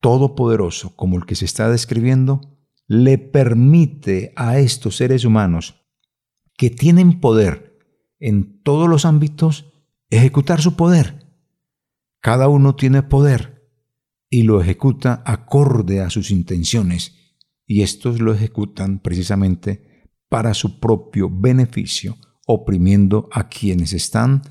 todopoderoso 0.00 0.94
como 0.94 1.16
el 1.16 1.24
que 1.24 1.36
se 1.36 1.46
está 1.46 1.70
describiendo 1.70 2.42
le 2.86 3.16
permite 3.16 4.34
a 4.36 4.58
estos 4.58 4.96
seres 4.96 5.24
humanos 5.24 5.79
que 6.60 6.68
tienen 6.68 7.20
poder 7.20 7.78
en 8.18 8.62
todos 8.62 8.86
los 8.86 9.06
ámbitos 9.06 9.72
ejecutar 10.10 10.60
su 10.60 10.76
poder. 10.76 11.26
Cada 12.20 12.48
uno 12.48 12.76
tiene 12.76 13.02
poder 13.02 13.72
y 14.28 14.42
lo 14.42 14.60
ejecuta 14.60 15.22
acorde 15.24 16.02
a 16.02 16.10
sus 16.10 16.30
intenciones 16.30 17.14
y 17.66 17.80
estos 17.80 18.20
lo 18.20 18.34
ejecutan 18.34 18.98
precisamente 18.98 20.04
para 20.28 20.52
su 20.52 20.80
propio 20.80 21.30
beneficio, 21.32 22.18
oprimiendo 22.46 23.30
a 23.32 23.48
quienes 23.48 23.94
están 23.94 24.42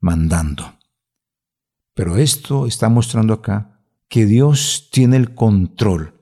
mandando. 0.00 0.80
Pero 1.94 2.16
esto 2.16 2.66
está 2.66 2.88
mostrando 2.88 3.32
acá 3.32 3.80
que 4.08 4.26
Dios 4.26 4.88
tiene 4.90 5.18
el 5.18 5.36
control. 5.36 6.14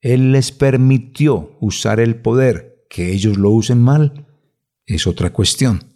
Él 0.00 0.32
les 0.32 0.50
permitió 0.50 1.56
usar 1.60 2.00
el 2.00 2.16
poder, 2.16 2.88
que 2.90 3.12
ellos 3.12 3.38
lo 3.38 3.50
usen 3.50 3.80
mal, 3.80 4.33
es 4.86 5.06
otra 5.06 5.32
cuestión. 5.32 5.94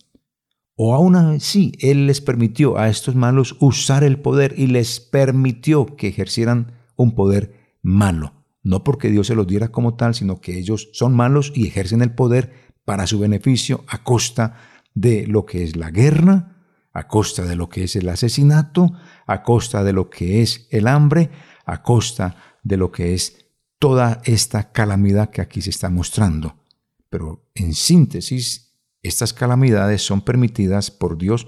O 0.76 0.94
aún 0.94 1.16
así, 1.16 1.72
Él 1.80 2.06
les 2.06 2.20
permitió 2.20 2.78
a 2.78 2.88
estos 2.88 3.16
malos 3.16 3.56
usar 3.58 4.04
el 4.04 4.20
poder 4.20 4.54
y 4.56 4.68
les 4.68 5.00
permitió 5.00 5.96
que 5.96 6.08
ejercieran 6.08 6.72
un 6.96 7.14
poder 7.14 7.76
malo. 7.82 8.44
No 8.62 8.84
porque 8.84 9.10
Dios 9.10 9.26
se 9.26 9.34
los 9.34 9.46
diera 9.46 9.68
como 9.68 9.96
tal, 9.96 10.14
sino 10.14 10.40
que 10.40 10.58
ellos 10.58 10.88
son 10.92 11.14
malos 11.14 11.52
y 11.54 11.66
ejercen 11.66 12.02
el 12.02 12.14
poder 12.14 12.74
para 12.84 13.06
su 13.06 13.18
beneficio 13.18 13.84
a 13.88 14.04
costa 14.04 14.56
de 14.94 15.26
lo 15.26 15.46
que 15.46 15.64
es 15.64 15.76
la 15.76 15.90
guerra, 15.90 16.56
a 16.92 17.06
costa 17.06 17.44
de 17.44 17.56
lo 17.56 17.68
que 17.68 17.84
es 17.84 17.96
el 17.96 18.08
asesinato, 18.08 18.92
a 19.26 19.42
costa 19.42 19.84
de 19.84 19.92
lo 19.92 20.10
que 20.10 20.42
es 20.42 20.68
el 20.70 20.86
hambre, 20.86 21.30
a 21.64 21.82
costa 21.82 22.36
de 22.62 22.76
lo 22.76 22.90
que 22.90 23.14
es 23.14 23.46
toda 23.78 24.20
esta 24.24 24.72
calamidad 24.72 25.30
que 25.30 25.40
aquí 25.40 25.60
se 25.60 25.70
está 25.70 25.90
mostrando. 25.90 26.56
Pero 27.10 27.50
en 27.54 27.74
síntesis, 27.74 28.67
estas 29.08 29.32
calamidades 29.32 30.02
son 30.02 30.20
permitidas 30.20 30.90
por 30.90 31.18
Dios 31.18 31.46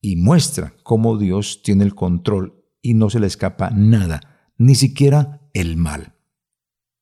y 0.00 0.16
muestra 0.16 0.74
cómo 0.82 1.18
Dios 1.18 1.62
tiene 1.62 1.84
el 1.84 1.94
control 1.94 2.64
y 2.82 2.94
no 2.94 3.10
se 3.10 3.20
le 3.20 3.26
escapa 3.26 3.70
nada, 3.70 4.52
ni 4.56 4.74
siquiera 4.74 5.48
el 5.52 5.76
mal. 5.76 6.14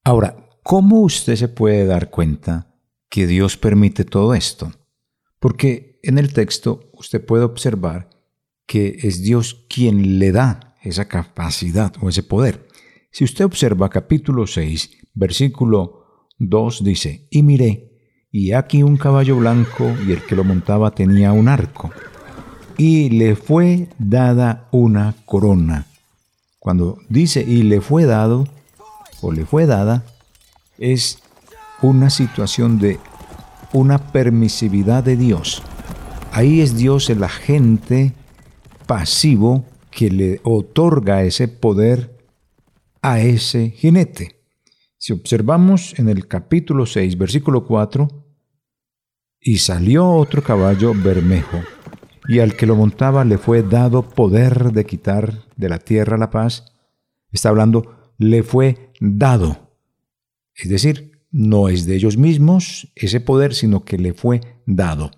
Ahora, 0.05 0.49
¿cómo 0.63 1.01
usted 1.01 1.37
se 1.37 1.49
puede 1.49 1.87
dar 1.87 2.11
cuenta 2.11 2.75
que 3.09 3.27
Dios 3.27 3.57
permite 3.57 4.05
todo 4.05 4.35
esto? 4.35 4.73
Porque 5.39 6.01
en 6.03 6.19
el 6.19 6.33
texto 6.33 6.91
usted 6.95 7.25
puede 7.25 7.45
observar 7.45 8.11
que 8.67 8.99
es 9.03 9.23
Dios 9.23 9.67
quien 9.69 10.19
le 10.19 10.33
da 10.33 10.77
esa 10.83 11.09
capacidad 11.09 11.93
o 12.01 12.09
ese 12.09 12.23
poder. 12.23 12.69
Si 13.11 13.25
usted 13.25 13.45
observa 13.45 13.89
capítulo 13.89 14.47
6, 14.47 14.91
versículo 15.15 16.27
2 16.39 16.85
dice, 16.85 17.27
y 17.31 17.43
miré, 17.43 17.88
y 18.31 18.53
aquí 18.53 18.83
un 18.83 18.97
caballo 18.97 19.37
blanco 19.37 19.93
y 20.07 20.13
el 20.13 20.25
que 20.25 20.37
lo 20.37 20.45
montaba 20.45 20.91
tenía 20.91 21.33
un 21.33 21.49
arco, 21.49 21.91
y 22.77 23.11
le 23.11 23.35
fue 23.37 23.89
dada 23.99 24.69
una 24.71 25.15
corona. 25.25 25.87
Cuando 26.59 26.99
dice 27.09 27.45
y 27.47 27.63
le 27.63 27.81
fue 27.81 28.05
dado 28.05 28.47
o 29.21 29.33
le 29.33 29.45
fue 29.45 29.67
dada, 29.67 30.05
es 30.79 31.19
una 31.83 32.11
situación 32.11 32.79
de 32.79 32.99
una 33.73 33.99
permisividad 34.13 35.03
de 35.03 35.17
Dios. 35.17 35.63
Ahí 36.33 36.61
es 36.61 36.77
Dios 36.77 37.11
el 37.11 37.25
agente 37.25 38.13
pasivo 38.87 39.65
que 39.91 40.11
le 40.11 40.41
otorga 40.45 41.23
ese 41.23 41.49
poder 41.49 42.17
a 43.03 43.21
ese 43.21 43.71
jinete. 43.71 44.38
Si 45.01 45.13
observamos 45.13 45.97
en 45.97 46.09
el 46.09 46.27
capítulo 46.27 46.85
6, 46.85 47.17
versículo 47.17 47.65
4, 47.65 48.09
y 49.41 49.59
salió 49.59 50.11
otro 50.11 50.43
caballo 50.43 50.93
bermejo, 50.93 51.61
y 52.27 52.41
al 52.41 52.57
que 52.57 52.67
lo 52.67 52.75
montaba 52.75 53.25
le 53.25 53.39
fue 53.39 53.63
dado 53.63 54.03
poder 54.03 54.73
de 54.73 54.85
quitar 54.85 55.45
de 55.57 55.69
la 55.69 55.79
tierra 55.79 56.19
la 56.19 56.31
paz. 56.31 56.75
Está 57.31 57.51
hablando, 57.51 58.13
le 58.19 58.43
fue 58.43 58.91
dado. 59.01 59.73
Es 60.53 60.69
decir, 60.69 61.23
no 61.31 61.69
es 61.69 61.87
de 61.87 61.95
ellos 61.95 62.17
mismos 62.17 62.93
ese 62.97 63.21
poder, 63.21 63.55
sino 63.55 63.85
que 63.85 63.99
le 63.99 64.15
fue 64.15 64.41
dado. 64.67 65.13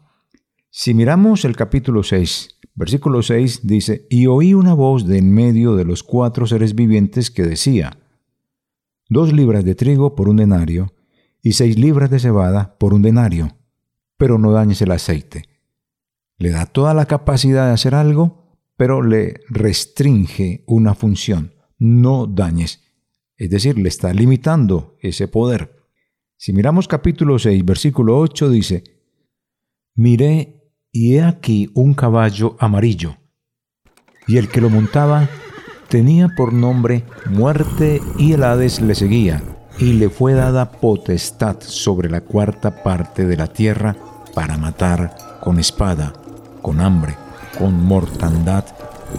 Si 0.68 0.92
miramos 0.92 1.46
el 1.46 1.56
capítulo 1.56 2.02
6, 2.02 2.60
versículo 2.74 3.22
6 3.22 3.66
dice, 3.66 4.06
y 4.10 4.26
oí 4.26 4.52
una 4.52 4.74
voz 4.74 5.06
de 5.06 5.16
en 5.16 5.32
medio 5.32 5.74
de 5.74 5.86
los 5.86 6.02
cuatro 6.02 6.46
seres 6.46 6.74
vivientes 6.74 7.30
que 7.30 7.44
decía, 7.44 7.99
dos 9.10 9.32
libras 9.32 9.64
de 9.64 9.74
trigo 9.74 10.14
por 10.14 10.30
un 10.30 10.36
denario 10.36 10.94
y 11.42 11.52
seis 11.52 11.78
libras 11.78 12.08
de 12.08 12.20
cebada 12.20 12.78
por 12.78 12.94
un 12.94 13.02
denario, 13.02 13.56
pero 14.16 14.38
no 14.38 14.52
dañes 14.52 14.80
el 14.80 14.92
aceite. 14.92 15.48
Le 16.38 16.50
da 16.50 16.64
toda 16.64 16.94
la 16.94 17.06
capacidad 17.06 17.66
de 17.66 17.74
hacer 17.74 17.94
algo, 17.94 18.56
pero 18.76 19.02
le 19.02 19.40
restringe 19.48 20.64
una 20.66 20.94
función. 20.94 21.52
No 21.78 22.26
dañes. 22.26 22.82
Es 23.36 23.50
decir, 23.50 23.78
le 23.78 23.88
está 23.88 24.14
limitando 24.14 24.96
ese 25.00 25.28
poder. 25.28 25.76
Si 26.36 26.52
miramos 26.52 26.88
capítulo 26.88 27.38
6, 27.38 27.64
versículo 27.64 28.18
8, 28.18 28.48
dice, 28.48 28.84
Miré 29.94 30.72
y 30.92 31.16
he 31.16 31.22
aquí 31.22 31.70
un 31.74 31.94
caballo 31.94 32.56
amarillo, 32.58 33.16
y 34.26 34.36
el 34.38 34.48
que 34.48 34.60
lo 34.60 34.70
montaba 34.70 35.28
tenía 35.90 36.28
por 36.36 36.52
nombre 36.52 37.04
muerte 37.28 38.00
y 38.16 38.32
el 38.32 38.44
Hades 38.44 38.80
le 38.80 38.94
seguía, 38.94 39.42
y 39.78 39.94
le 39.94 40.08
fue 40.08 40.34
dada 40.34 40.70
potestad 40.70 41.56
sobre 41.60 42.08
la 42.08 42.20
cuarta 42.20 42.82
parte 42.82 43.26
de 43.26 43.36
la 43.36 43.48
tierra 43.48 43.96
para 44.32 44.56
matar 44.56 45.16
con 45.40 45.58
espada, 45.58 46.12
con 46.62 46.80
hambre, 46.80 47.16
con 47.58 47.84
mortandad 47.84 48.64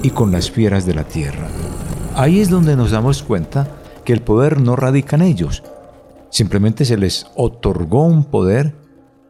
y 0.01 0.11
con 0.11 0.31
las 0.31 0.49
fieras 0.49 0.85
de 0.85 0.93
la 0.93 1.03
tierra. 1.03 1.47
Ahí 2.15 2.39
es 2.39 2.49
donde 2.49 2.77
nos 2.77 2.91
damos 2.91 3.21
cuenta 3.21 3.67
que 4.05 4.13
el 4.13 4.21
poder 4.21 4.61
no 4.61 4.77
radica 4.77 5.17
en 5.17 5.23
ellos, 5.23 5.63
simplemente 6.29 6.85
se 6.85 6.97
les 6.97 7.27
otorgó 7.35 8.05
un 8.05 8.23
poder 8.23 8.75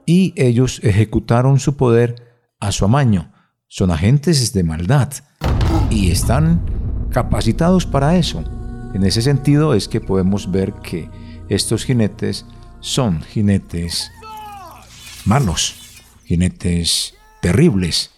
y 0.06 0.34
ellos 0.36 0.80
ejecutaron 0.84 1.60
su 1.60 1.76
poder 1.76 2.16
a 2.60 2.72
su 2.72 2.86
amaño. 2.86 3.32
Son 3.68 3.90
agentes 3.90 4.54
de 4.54 4.64
maldad 4.64 5.10
y 5.90 6.12
están 6.12 6.62
capacitados 7.12 7.86
para 7.86 8.18
eso. 8.18 8.44
En 8.94 9.04
ese 9.04 9.22
sentido 9.22 9.74
es 9.74 9.88
que 9.88 10.02
podemos 10.02 10.52
ver 10.52 10.74
que 10.74 11.10
estos 11.50 11.86
jinetes 11.86 12.46
son 12.80 13.22
jinetes 13.22 14.12
malos, 15.26 15.76
jinetes 16.26 17.14
terribles. 17.42 18.12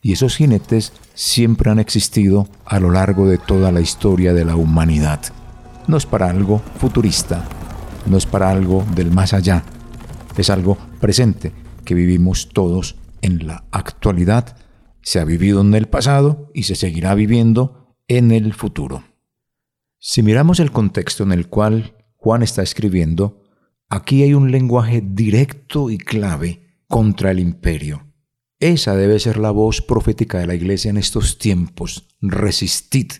Y 0.00 0.12
esos 0.12 0.36
jinetes 0.36 0.92
siempre 1.14 1.70
han 1.70 1.78
existido 1.78 2.48
a 2.64 2.80
lo 2.80 2.90
largo 2.90 3.26
de 3.26 3.38
toda 3.38 3.72
la 3.72 3.80
historia 3.80 4.32
de 4.32 4.44
la 4.44 4.56
humanidad. 4.56 5.20
No 5.86 5.96
es 5.96 6.06
para 6.06 6.30
algo 6.30 6.62
futurista, 6.78 7.44
no 8.06 8.16
es 8.16 8.26
para 8.26 8.50
algo 8.50 8.84
del 8.94 9.10
más 9.10 9.32
allá, 9.32 9.64
es 10.36 10.50
algo 10.50 10.78
presente 11.00 11.52
que 11.84 11.94
vivimos 11.94 12.50
todos 12.50 12.96
en 13.22 13.46
la 13.46 13.64
actualidad, 13.72 14.56
se 15.02 15.18
ha 15.18 15.24
vivido 15.24 15.62
en 15.62 15.74
el 15.74 15.86
pasado 15.86 16.50
y 16.54 16.64
se 16.64 16.76
seguirá 16.76 17.14
viviendo 17.14 17.87
en 18.08 18.32
el 18.32 18.54
futuro. 18.54 19.04
Si 19.98 20.22
miramos 20.22 20.60
el 20.60 20.72
contexto 20.72 21.22
en 21.22 21.32
el 21.32 21.48
cual 21.48 21.94
Juan 22.16 22.42
está 22.42 22.62
escribiendo, 22.62 23.44
aquí 23.88 24.22
hay 24.22 24.34
un 24.34 24.50
lenguaje 24.50 25.02
directo 25.04 25.90
y 25.90 25.98
clave 25.98 26.82
contra 26.88 27.30
el 27.30 27.38
imperio. 27.38 28.06
Esa 28.60 28.96
debe 28.96 29.20
ser 29.20 29.38
la 29.38 29.50
voz 29.50 29.82
profética 29.82 30.38
de 30.38 30.46
la 30.46 30.54
iglesia 30.54 30.90
en 30.90 30.96
estos 30.96 31.38
tiempos. 31.38 32.08
Resistid, 32.20 33.12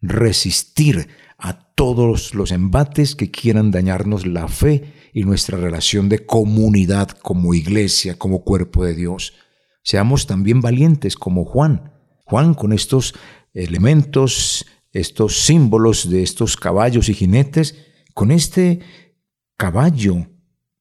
resistir 0.00 1.08
a 1.38 1.72
todos 1.74 2.34
los 2.34 2.50
embates 2.50 3.14
que 3.14 3.30
quieran 3.30 3.70
dañarnos 3.70 4.26
la 4.26 4.48
fe 4.48 4.92
y 5.12 5.24
nuestra 5.24 5.58
relación 5.58 6.08
de 6.08 6.26
comunidad 6.26 7.10
como 7.10 7.54
iglesia, 7.54 8.18
como 8.18 8.42
cuerpo 8.42 8.84
de 8.84 8.94
Dios. 8.94 9.34
Seamos 9.82 10.26
también 10.26 10.60
valientes 10.60 11.16
como 11.16 11.44
Juan. 11.44 11.92
Juan 12.24 12.54
con 12.54 12.72
estos 12.72 13.14
elementos, 13.54 14.66
estos 14.92 15.42
símbolos 15.42 16.08
de 16.08 16.22
estos 16.22 16.56
caballos 16.56 17.08
y 17.08 17.14
jinetes, 17.14 17.76
con 18.14 18.30
este 18.30 18.80
caballo 19.56 20.26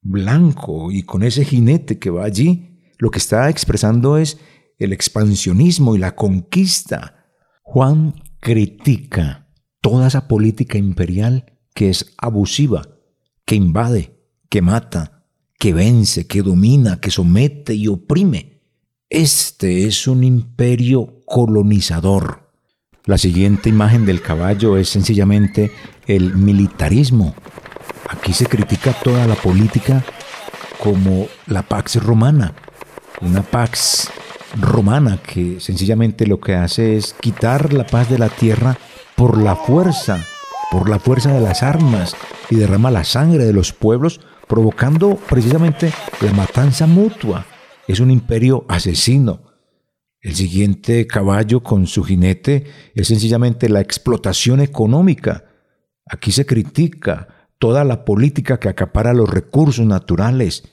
blanco 0.02 0.92
y 0.92 1.04
con 1.04 1.24
ese 1.24 1.46
jinete 1.46 2.00
que 2.00 2.10
va 2.10 2.26
allí, 2.26 2.80
lo 2.98 3.12
que 3.12 3.20
está 3.20 3.50
expresando 3.50 4.18
es 4.18 4.38
el 4.78 4.94
expansionismo 4.94 5.96
y 5.96 6.00
la 6.00 6.16
conquista. 6.16 7.26
Juan 7.62 8.16
critica 8.40 9.48
toda 9.82 10.08
esa 10.08 10.28
política 10.28 10.78
imperial 10.78 11.60
que 11.74 11.90
es 11.90 12.14
abusiva, 12.18 12.82
que 13.46 13.56
invade, 13.56 14.20
que 14.50 14.62
mata, 14.62 15.26
que 15.58 15.74
vence, 15.74 16.28
que 16.28 16.42
domina, 16.42 17.00
que 17.00 17.12
somete 17.12 17.74
y 17.74 17.88
oprime. 17.88 18.64
Este 19.10 19.86
es 19.86 20.08
un 20.08 20.24
imperio 20.24 21.22
colonizador 21.26 22.49
la 23.10 23.18
siguiente 23.18 23.70
imagen 23.70 24.06
del 24.06 24.22
caballo 24.22 24.78
es 24.78 24.88
sencillamente 24.88 25.72
el 26.06 26.36
militarismo. 26.36 27.34
Aquí 28.08 28.34
se 28.34 28.46
critica 28.46 28.94
toda 28.94 29.26
la 29.26 29.34
política 29.34 30.04
como 30.78 31.26
la 31.48 31.64
Pax 31.64 31.96
Romana, 32.04 32.54
una 33.22 33.42
Pax 33.42 34.12
romana 34.62 35.18
que 35.18 35.60
sencillamente 35.60 36.28
lo 36.28 36.40
que 36.40 36.54
hace 36.54 36.98
es 36.98 37.16
quitar 37.20 37.74
la 37.74 37.88
paz 37.88 38.12
de 38.12 38.20
la 38.20 38.30
tierra 38.30 38.78
por 39.16 39.42
la 39.42 39.56
fuerza, 39.56 40.24
por 40.70 40.88
la 40.88 41.00
fuerza 41.00 41.34
de 41.34 41.42
las 41.42 41.64
armas 41.64 42.16
y 42.52 42.58
derrama 42.58 42.92
la 42.92 43.04
sangre 43.04 43.44
de 43.44 43.54
los 43.54 43.74
pueblos, 43.74 44.22
provocando 44.48 45.16
precisamente 45.16 45.92
la 46.22 46.32
matanza 46.34 46.86
mutua. 46.86 47.48
Es 47.88 48.02
un 48.02 48.12
imperio 48.12 48.66
asesino, 48.68 49.49
el 50.22 50.36
siguiente 50.36 51.08
caballo 51.08 51.64
con 51.64 51.88
su 51.88 52.04
jinete 52.04 52.66
es 52.94 53.08
sencillamente 53.08 53.70
la 53.70 53.80
explotación 53.80 54.60
económica. 54.60 55.46
Aquí 56.06 56.32
se 56.32 56.46
critica 56.46 57.50
toda 57.58 57.84
la 57.84 58.04
política 58.04 58.60
que 58.60 58.70
acapara 58.70 59.14
los 59.14 59.30
recursos 59.30 59.86
naturales, 59.86 60.64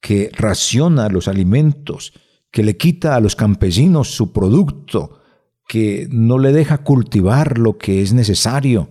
que 0.00 0.30
raciona 0.32 1.08
los 1.08 1.28
alimentos, 1.28 2.14
que 2.50 2.62
le 2.62 2.76
quita 2.76 3.14
a 3.14 3.20
los 3.20 3.36
campesinos 3.36 4.14
su 4.14 4.32
producto, 4.32 5.20
que 5.68 6.08
no 6.10 6.38
le 6.38 6.52
deja 6.52 6.78
cultivar 6.78 7.58
lo 7.58 7.76
que 7.76 8.00
es 8.00 8.12
necesario. 8.12 8.88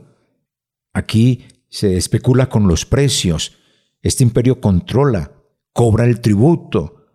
Aquí 0.93 1.45
se 1.69 1.97
especula 1.97 2.49
con 2.49 2.67
los 2.67 2.85
precios. 2.85 3.53
Este 4.01 4.23
imperio 4.23 4.61
controla, 4.61 5.31
cobra 5.71 6.05
el 6.05 6.21
tributo, 6.21 7.07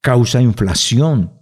causa 0.00 0.40
inflación, 0.40 1.35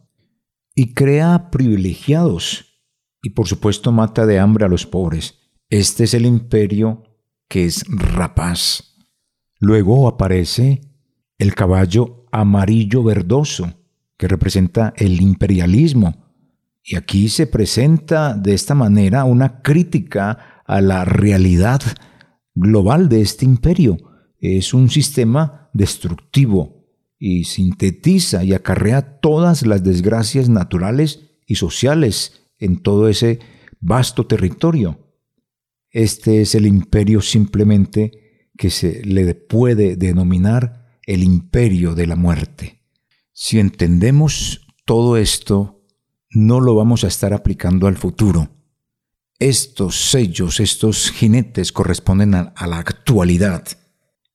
y 0.75 0.95
crea 0.95 1.51
privilegiados 1.51 2.81
y 3.23 3.31
por 3.31 3.47
supuesto 3.47 3.93
mata 3.93 4.27
de 4.27 4.39
hambre 4.39 4.65
a 4.65 4.69
los 4.69 4.87
pobres. 4.87 5.39
Este 5.71 6.05
es 6.05 6.15
el 6.15 6.27
imperio 6.27 7.05
que 7.49 7.65
es 7.65 7.85
rapaz. 7.89 8.97
Luego 9.59 10.09
aparece 10.09 10.83
el 11.39 11.55
caballo 11.55 12.27
amarillo 12.33 13.03
verdoso, 13.03 13.73
que 14.17 14.29
representa 14.29 14.93
el 14.97 15.21
imperialismo. 15.21 16.25
Y 16.83 16.97
aquí 16.97 17.29
se 17.29 17.47
presenta 17.47 18.35
de 18.35 18.55
esta 18.55 18.75
manera 18.75 19.25
una 19.25 19.63
crítica 19.63 20.63
a 20.67 20.81
la 20.81 21.05
realidad 21.05 21.81
global 22.55 23.09
de 23.09 23.23
este 23.23 23.45
imperio. 23.45 23.97
Es 24.39 24.75
un 24.75 24.91
sistema 24.91 25.71
destructivo 25.73 26.74
y 27.27 27.45
sintetiza 27.45 28.45
y 28.45 28.53
acarrea 28.53 29.19
todas 29.21 29.65
las 29.65 29.83
desgracias 29.83 30.51
naturales 30.51 31.31
y 31.47 31.55
sociales 31.55 32.43
en 32.59 32.83
todo 32.83 33.09
ese 33.09 33.39
vasto 33.81 34.27
territorio. 34.27 34.99
Este 35.91 36.43
es 36.43 36.55
el 36.55 36.67
imperio 36.67 37.23
simplemente 37.23 38.51
que 38.59 38.69
se 38.69 39.03
le 39.07 39.35
puede 39.35 39.97
denominar 39.97 40.99
el 41.07 41.23
imperio 41.23 41.95
de 41.95 42.07
la 42.07 42.15
muerte. 42.15 42.83
Si 43.33 43.59
entendemos 43.59 44.67
todo 44.85 45.17
esto, 45.17 45.83
no 46.29 46.61
lo 46.61 46.75
vamos 46.75 47.05
a 47.05 47.09
estar 47.09 47.33
aplicando 47.33 47.87
al 47.87 47.97
futuro. 47.97 48.51
Estos 49.39 50.11
sellos, 50.11 50.61
estos 50.61 51.11
jinetes 51.11 51.73
corresponden 51.73 52.35
a, 52.35 52.67
la 52.67 52.79
actualidad. 52.79 53.67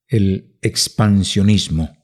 El 0.08 0.58
expansionismo, 0.64 1.99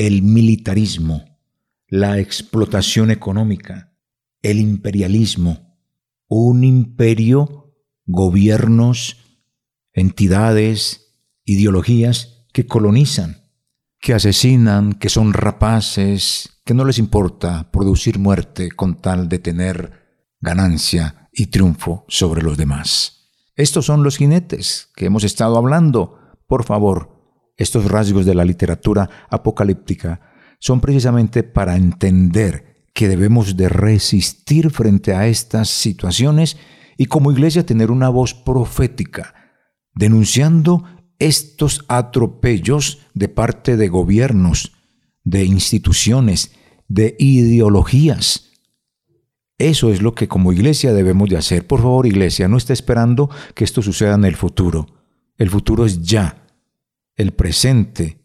el 0.00 0.22
militarismo, 0.22 1.38
la 1.86 2.18
explotación 2.18 3.10
económica, 3.10 3.92
el 4.40 4.58
imperialismo, 4.58 5.76
un 6.26 6.64
imperio, 6.64 7.74
gobiernos, 8.06 9.18
entidades, 9.92 11.18
ideologías 11.44 12.46
que 12.54 12.64
colonizan, 12.64 13.50
que 14.00 14.14
asesinan, 14.14 14.94
que 14.94 15.10
son 15.10 15.34
rapaces, 15.34 16.48
que 16.64 16.72
no 16.72 16.86
les 16.86 16.96
importa 16.96 17.70
producir 17.70 18.18
muerte 18.18 18.70
con 18.70 19.02
tal 19.02 19.28
de 19.28 19.38
tener 19.38 20.32
ganancia 20.40 21.28
y 21.30 21.48
triunfo 21.48 22.06
sobre 22.08 22.40
los 22.40 22.56
demás. 22.56 23.34
Estos 23.54 23.84
son 23.84 24.02
los 24.02 24.16
jinetes 24.16 24.88
que 24.96 25.04
hemos 25.04 25.24
estado 25.24 25.58
hablando. 25.58 26.16
Por 26.46 26.64
favor, 26.64 27.19
estos 27.60 27.84
rasgos 27.84 28.24
de 28.24 28.34
la 28.34 28.44
literatura 28.44 29.08
apocalíptica 29.28 30.20
son 30.58 30.80
precisamente 30.80 31.42
para 31.42 31.76
entender 31.76 32.86
que 32.94 33.06
debemos 33.06 33.56
de 33.56 33.68
resistir 33.68 34.70
frente 34.70 35.14
a 35.14 35.26
estas 35.26 35.68
situaciones 35.68 36.56
y 36.96 37.06
como 37.06 37.30
iglesia 37.30 37.64
tener 37.64 37.90
una 37.90 38.08
voz 38.08 38.34
profética, 38.34 39.34
denunciando 39.94 40.84
estos 41.18 41.84
atropellos 41.88 43.06
de 43.12 43.28
parte 43.28 43.76
de 43.76 43.88
gobiernos, 43.88 44.72
de 45.22 45.44
instituciones, 45.44 46.52
de 46.88 47.14
ideologías. 47.18 48.50
Eso 49.58 49.90
es 49.90 50.00
lo 50.00 50.14
que 50.14 50.28
como 50.28 50.52
iglesia 50.52 50.94
debemos 50.94 51.28
de 51.28 51.36
hacer. 51.36 51.66
Por 51.66 51.82
favor, 51.82 52.06
iglesia, 52.06 52.48
no 52.48 52.56
esté 52.56 52.72
esperando 52.72 53.28
que 53.54 53.64
esto 53.64 53.82
suceda 53.82 54.14
en 54.14 54.24
el 54.24 54.34
futuro. 54.34 54.86
El 55.36 55.50
futuro 55.50 55.84
es 55.84 56.00
ya. 56.00 56.39
El 57.20 57.32
presente 57.32 58.16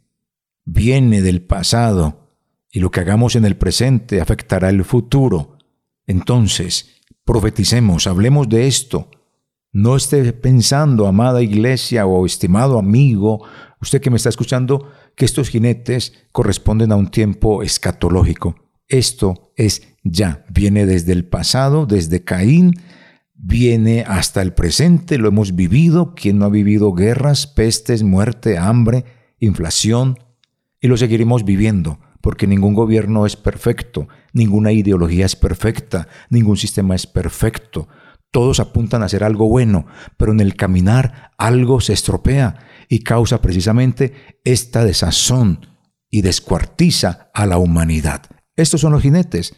viene 0.64 1.22
del 1.22 1.42
pasado 1.42 2.30
y 2.72 2.80
lo 2.80 2.92
que 2.92 3.02
hagamos 3.02 3.36
en 3.36 3.44
el 3.44 3.58
presente 3.58 4.22
afectará 4.22 4.70
el 4.70 4.86
futuro. 4.86 5.58
Entonces, 6.08 7.02
profeticemos, 7.26 8.08
hablemos 8.08 8.48
de 8.48 8.68
esto. 8.68 9.12
No 9.74 9.98
esté 9.98 10.32
pensando, 10.32 11.08
amada 11.08 11.44
iglesia 11.44 12.06
o 12.06 12.26
estimado 12.26 12.80
amigo, 12.80 13.46
usted 13.82 14.00
que 14.00 14.10
me 14.10 14.16
está 14.16 14.30
escuchando, 14.30 14.90
que 15.18 15.26
estos 15.26 15.50
jinetes 15.50 16.14
corresponden 16.32 16.94
a 16.94 16.96
un 16.96 17.12
tiempo 17.12 17.64
escatológico. 17.64 18.56
Esto 18.88 19.52
es 19.58 19.82
ya, 20.06 20.46
viene 20.48 20.86
desde 20.86 21.12
el 21.12 21.26
pasado, 21.26 21.86
desde 21.86 22.24
Caín, 22.24 22.76
viene 23.48 24.04
hasta 24.08 24.42
el 24.42 24.54
presente, 24.54 25.20
lo 25.20 25.28
hemos 25.28 25.56
vivido, 25.56 26.16
quien 26.16 26.40
no 26.40 26.46
ha 26.46 26.50
vivido 26.50 26.94
guerras, 26.94 27.46
pestes, 27.46 28.02
muerte, 28.02 28.58
hambre, 28.58 29.06
inflación, 29.40 30.18
y 30.82 30.88
lo 30.88 30.98
seguiremos 30.98 31.46
viviendo, 31.46 32.00
porque 32.22 32.48
ningún 32.48 32.74
gobierno 32.74 33.28
es 33.28 33.36
perfecto, 33.36 34.08
ninguna 34.34 34.72
ideología 34.72 35.28
es 35.28 35.36
perfecta, 35.36 36.08
ningún 36.32 36.58
sistema 36.58 36.96
es 36.96 37.06
perfecto. 37.06 37.88
Todos 38.32 38.60
apuntan 38.60 39.04
a 39.04 39.06
hacer 39.06 39.24
algo 39.24 39.48
bueno, 39.48 39.86
pero 40.18 40.32
en 40.32 40.40
el 40.40 40.56
caminar 40.56 41.32
algo 41.38 41.82
se 41.82 41.94
estropea 41.94 42.58
y 42.90 43.00
causa 43.00 43.42
precisamente 43.42 44.14
esta 44.44 44.84
desazón 44.84 45.68
y 46.10 46.24
descuartiza 46.24 47.30
a 47.34 47.46
la 47.46 47.60
humanidad. 47.60 48.24
Estos 48.56 48.82
son 48.82 48.92
los 48.92 49.04
jinetes. 49.04 49.56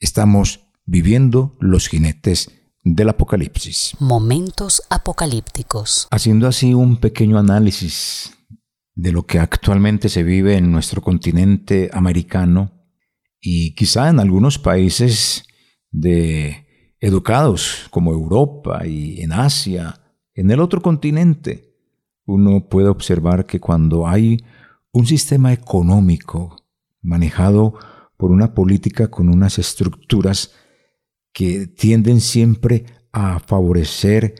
Estamos 0.00 0.72
viviendo 0.84 1.56
los 1.60 1.88
jinetes 1.88 2.61
del 2.84 3.08
Apocalipsis. 3.08 3.96
Momentos 4.00 4.82
apocalípticos. 4.90 6.08
Haciendo 6.10 6.48
así 6.48 6.74
un 6.74 6.98
pequeño 6.98 7.38
análisis 7.38 8.32
de 8.94 9.12
lo 9.12 9.24
que 9.24 9.38
actualmente 9.38 10.08
se 10.08 10.22
vive 10.22 10.56
en 10.56 10.70
nuestro 10.70 11.00
continente 11.00 11.90
americano 11.92 12.72
y 13.40 13.74
quizá 13.74 14.08
en 14.08 14.20
algunos 14.20 14.58
países 14.58 15.44
de 15.90 16.66
educados 17.00 17.88
como 17.90 18.12
Europa 18.12 18.86
y 18.86 19.20
en 19.20 19.32
Asia, 19.32 20.00
en 20.34 20.50
el 20.50 20.60
otro 20.60 20.80
continente, 20.80 21.74
uno 22.24 22.68
puede 22.68 22.88
observar 22.88 23.46
que 23.46 23.60
cuando 23.60 24.06
hay 24.06 24.44
un 24.92 25.06
sistema 25.06 25.52
económico 25.52 26.56
manejado 27.00 27.74
por 28.16 28.30
una 28.30 28.54
política 28.54 29.08
con 29.08 29.28
unas 29.28 29.58
estructuras 29.58 30.52
que 31.32 31.66
tienden 31.66 32.20
siempre 32.20 32.84
a 33.12 33.38
favorecer 33.40 34.34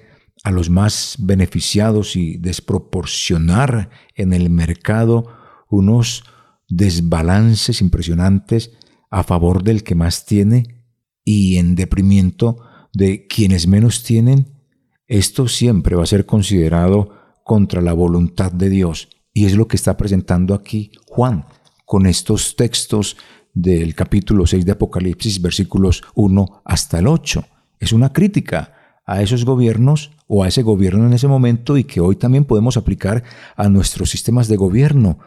a 0.44 0.50
los 0.50 0.70
más 0.70 1.16
beneficiados 1.18 2.16
y 2.16 2.36
desproporcionar 2.38 3.90
en 4.14 4.32
el 4.32 4.50
mercado 4.50 5.28
unos 5.68 6.24
desbalances 6.68 7.80
impresionantes 7.80 8.72
a 9.10 9.22
favor 9.22 9.62
del 9.62 9.84
que 9.84 9.94
más 9.94 10.26
tiene 10.26 10.84
y 11.24 11.58
en 11.58 11.74
deprimento 11.74 12.62
de 12.92 13.26
quienes 13.26 13.66
menos 13.66 14.02
tienen, 14.02 14.58
esto 15.06 15.48
siempre 15.48 15.96
va 15.96 16.02
a 16.02 16.06
ser 16.06 16.26
considerado 16.26 17.10
contra 17.44 17.80
la 17.80 17.92
voluntad 17.92 18.50
de 18.52 18.70
Dios. 18.70 19.08
Y 19.32 19.46
es 19.46 19.54
lo 19.54 19.68
que 19.68 19.76
está 19.76 19.96
presentando 19.96 20.54
aquí 20.54 20.92
Juan 21.06 21.46
con 21.84 22.06
estos 22.06 22.56
textos 22.56 23.16
del 23.54 23.94
capítulo 23.94 24.46
6 24.46 24.64
de 24.64 24.72
Apocalipsis, 24.72 25.40
versículos 25.40 26.02
1 26.14 26.62
hasta 26.64 26.98
el 26.98 27.06
8. 27.06 27.44
Es 27.80 27.92
una 27.92 28.12
crítica 28.12 28.74
a 29.04 29.22
esos 29.22 29.44
gobiernos 29.44 30.12
o 30.26 30.44
a 30.44 30.48
ese 30.48 30.62
gobierno 30.62 31.06
en 31.06 31.12
ese 31.12 31.28
momento 31.28 31.76
y 31.76 31.84
que 31.84 32.00
hoy 32.00 32.16
también 32.16 32.44
podemos 32.44 32.76
aplicar 32.76 33.24
a 33.56 33.68
nuestros 33.68 34.10
sistemas 34.10 34.48
de 34.48 34.56
gobierno. 34.56 35.18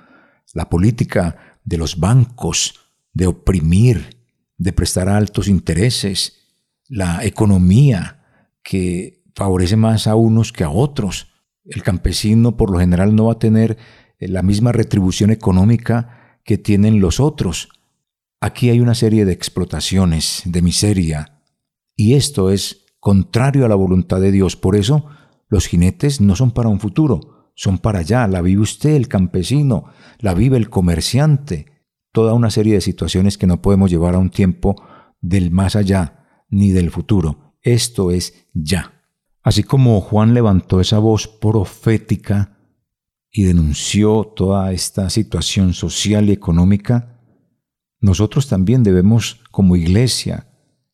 La 0.53 0.69
política 0.69 1.57
de 1.63 1.77
los 1.77 1.99
bancos, 1.99 2.79
de 3.13 3.27
oprimir, 3.27 4.17
de 4.57 4.73
prestar 4.73 5.09
altos 5.09 5.47
intereses, 5.47 6.37
la 6.87 7.23
economía 7.23 8.23
que 8.63 9.23
favorece 9.35 9.75
más 9.75 10.07
a 10.07 10.15
unos 10.15 10.51
que 10.53 10.63
a 10.63 10.69
otros. 10.69 11.27
El 11.65 11.83
campesino 11.83 12.55
por 12.57 12.71
lo 12.71 12.79
general 12.79 13.15
no 13.15 13.25
va 13.25 13.33
a 13.33 13.39
tener 13.39 13.77
eh, 14.19 14.27
la 14.27 14.43
misma 14.43 14.71
retribución 14.71 15.31
económica 15.31 16.39
que 16.43 16.57
tienen 16.57 16.99
los 16.99 17.19
otros. 17.19 17.69
Aquí 18.41 18.69
hay 18.69 18.79
una 18.79 18.95
serie 18.95 19.25
de 19.25 19.33
explotaciones, 19.33 20.43
de 20.45 20.61
miseria, 20.61 21.41
y 21.95 22.13
esto 22.15 22.51
es 22.51 22.85
contrario 22.99 23.65
a 23.65 23.69
la 23.69 23.75
voluntad 23.75 24.19
de 24.19 24.31
Dios. 24.31 24.55
Por 24.55 24.75
eso 24.75 25.05
los 25.47 25.67
jinetes 25.67 26.21
no 26.21 26.35
son 26.35 26.51
para 26.51 26.69
un 26.69 26.79
futuro, 26.79 27.51
son 27.55 27.77
para 27.77 27.99
allá. 27.99 28.27
La 28.27 28.41
vive 28.41 28.61
usted, 28.61 28.95
el 28.95 29.07
campesino, 29.07 29.85
la 30.19 30.33
vive 30.33 30.57
el 30.57 30.69
comerciante, 30.69 31.67
toda 32.11 32.33
una 32.33 32.49
serie 32.49 32.73
de 32.73 32.81
situaciones 32.81 33.37
que 33.37 33.47
no 33.47 33.61
podemos 33.61 33.89
llevar 33.89 34.15
a 34.15 34.19
un 34.19 34.29
tiempo 34.29 34.75
del 35.21 35.51
más 35.51 35.75
allá 35.75 36.43
ni 36.49 36.71
del 36.71 36.91
futuro. 36.91 37.55
Esto 37.61 38.11
es 38.11 38.47
ya. 38.53 39.03
Así 39.41 39.63
como 39.63 40.01
Juan 40.01 40.33
levantó 40.33 40.81
esa 40.81 40.99
voz 40.99 41.27
profética 41.27 42.57
y 43.31 43.43
denunció 43.43 44.33
toda 44.35 44.71
esta 44.71 45.09
situación 45.09 45.73
social 45.73 46.29
y 46.29 46.31
económica, 46.31 47.14
nosotros 48.05 48.47
también 48.47 48.83
debemos 48.83 49.41
como 49.51 49.75
iglesia 49.75 50.47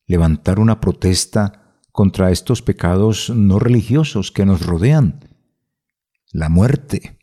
levantar 0.08 0.60
una 0.60 0.80
protesta 0.82 1.78
contra 1.92 2.32
estos 2.32 2.62
pecados 2.62 3.30
no 3.30 3.60
religiosos 3.60 4.32
que 4.32 4.46
nos 4.46 4.66
rodean. 4.66 5.30
La 6.32 6.48
muerte, 6.48 7.20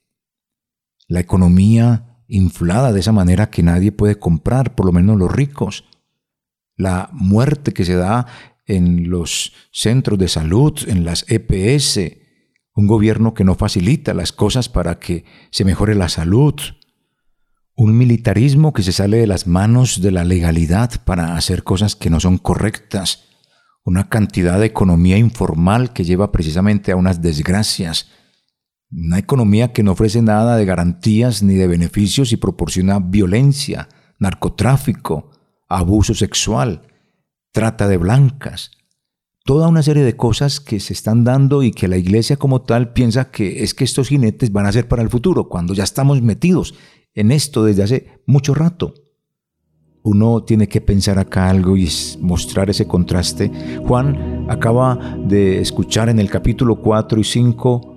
la 1.07 1.21
economía 1.21 2.23
inflada 2.29 2.93
de 2.93 3.01
esa 3.01 3.13
manera 3.13 3.49
que 3.51 3.63
nadie 3.63 3.91
puede 3.91 4.19
comprar, 4.19 4.75
por 4.75 4.85
lo 4.85 4.93
menos 4.93 5.19
los 5.19 5.33
ricos. 5.33 5.85
La 6.77 7.09
muerte 7.13 7.73
que 7.73 7.87
se 7.87 7.95
da 7.95 8.27
en 8.67 9.09
los 9.09 9.55
centros 9.73 10.19
de 10.19 10.29
salud, 10.29 10.79
en 10.87 11.07
las 11.07 11.25
EPS, 11.29 11.99
un 12.75 12.87
gobierno 12.87 13.33
que 13.33 13.45
no 13.45 13.55
facilita 13.55 14.13
las 14.13 14.33
cosas 14.33 14.69
para 14.69 14.99
que 14.99 15.25
se 15.51 15.65
mejore 15.65 15.95
la 15.95 16.11
salud, 16.11 16.55
un 17.79 17.97
militarismo 17.97 18.73
que 18.73 18.83
se 18.83 18.91
sale 18.91 19.19
de 19.19 19.29
las 19.29 19.47
manos 19.47 20.03
de 20.03 20.11
la 20.11 20.25
legalidad 20.25 20.91
para 21.05 21.37
hacer 21.37 21.63
cosas 21.63 21.95
que 21.95 22.11
no 22.11 22.19
son 22.19 22.37
correctas, 22.37 23.29
una 23.85 24.09
cantidad 24.09 24.59
de 24.59 24.67
economía 24.67 25.17
informal 25.17 25.93
que 25.93 26.03
lleva 26.03 26.33
precisamente 26.33 26.91
a 26.91 26.97
unas 26.97 27.23
desgracias, 27.23 28.11
Una 28.91 29.19
economía 29.19 29.73
que 29.75 29.83
no 29.83 29.93
ofrece 29.93 30.23
nada 30.23 30.57
de 30.57 30.65
garantías 30.65 31.43
ni 31.43 31.55
de 31.55 31.67
beneficios 31.67 32.33
y 32.33 32.39
proporciona 32.39 32.99
violencia, 32.99 33.89
narcotráfico, 34.19 35.31
abuso 35.69 36.15
sexual, 36.15 36.83
trata 37.53 37.87
de 37.87 37.99
blancas, 37.99 38.71
toda 39.45 39.69
una 39.69 39.83
serie 39.83 40.05
de 40.05 40.17
cosas 40.17 40.59
que 40.61 40.81
se 40.81 40.95
están 40.95 41.23
dando 41.23 41.63
y 41.63 41.71
que 41.71 41.87
la 41.87 41.99
iglesia 41.99 42.39
como 42.39 42.63
tal 42.63 42.93
piensa 42.95 43.31
que 43.31 43.63
es 43.63 43.75
que 43.75 43.85
estos 43.85 44.09
jinetes 44.09 44.51
van 44.53 44.67
a 44.67 44.73
ser 44.73 44.89
para 44.89 45.03
el 45.03 45.11
futuro, 45.11 45.49
cuando 45.49 45.75
ya 45.75 45.85
estamos 45.85 46.23
metidos 46.23 46.75
en 47.15 47.33
esto 47.33 47.65
desde 47.65 47.83
hace 47.83 48.07
mucho 48.27 48.55
rato. 48.55 48.95
Uno 50.03 50.43
tiene 50.45 50.69
que 50.69 50.81
pensar 50.81 51.19
acá 51.19 51.51
algo 51.51 51.77
y 51.77 51.89
mostrar 52.21 52.71
ese 52.71 52.87
contraste. 52.87 53.51
Juan 53.87 54.47
acaba 54.49 55.17
de 55.27 55.61
escuchar 55.61 56.09
en 56.09 56.19
el 56.19 56.31
capítulo 56.31 56.77
4 56.77 57.21
y 57.21 57.25
5 57.25 57.95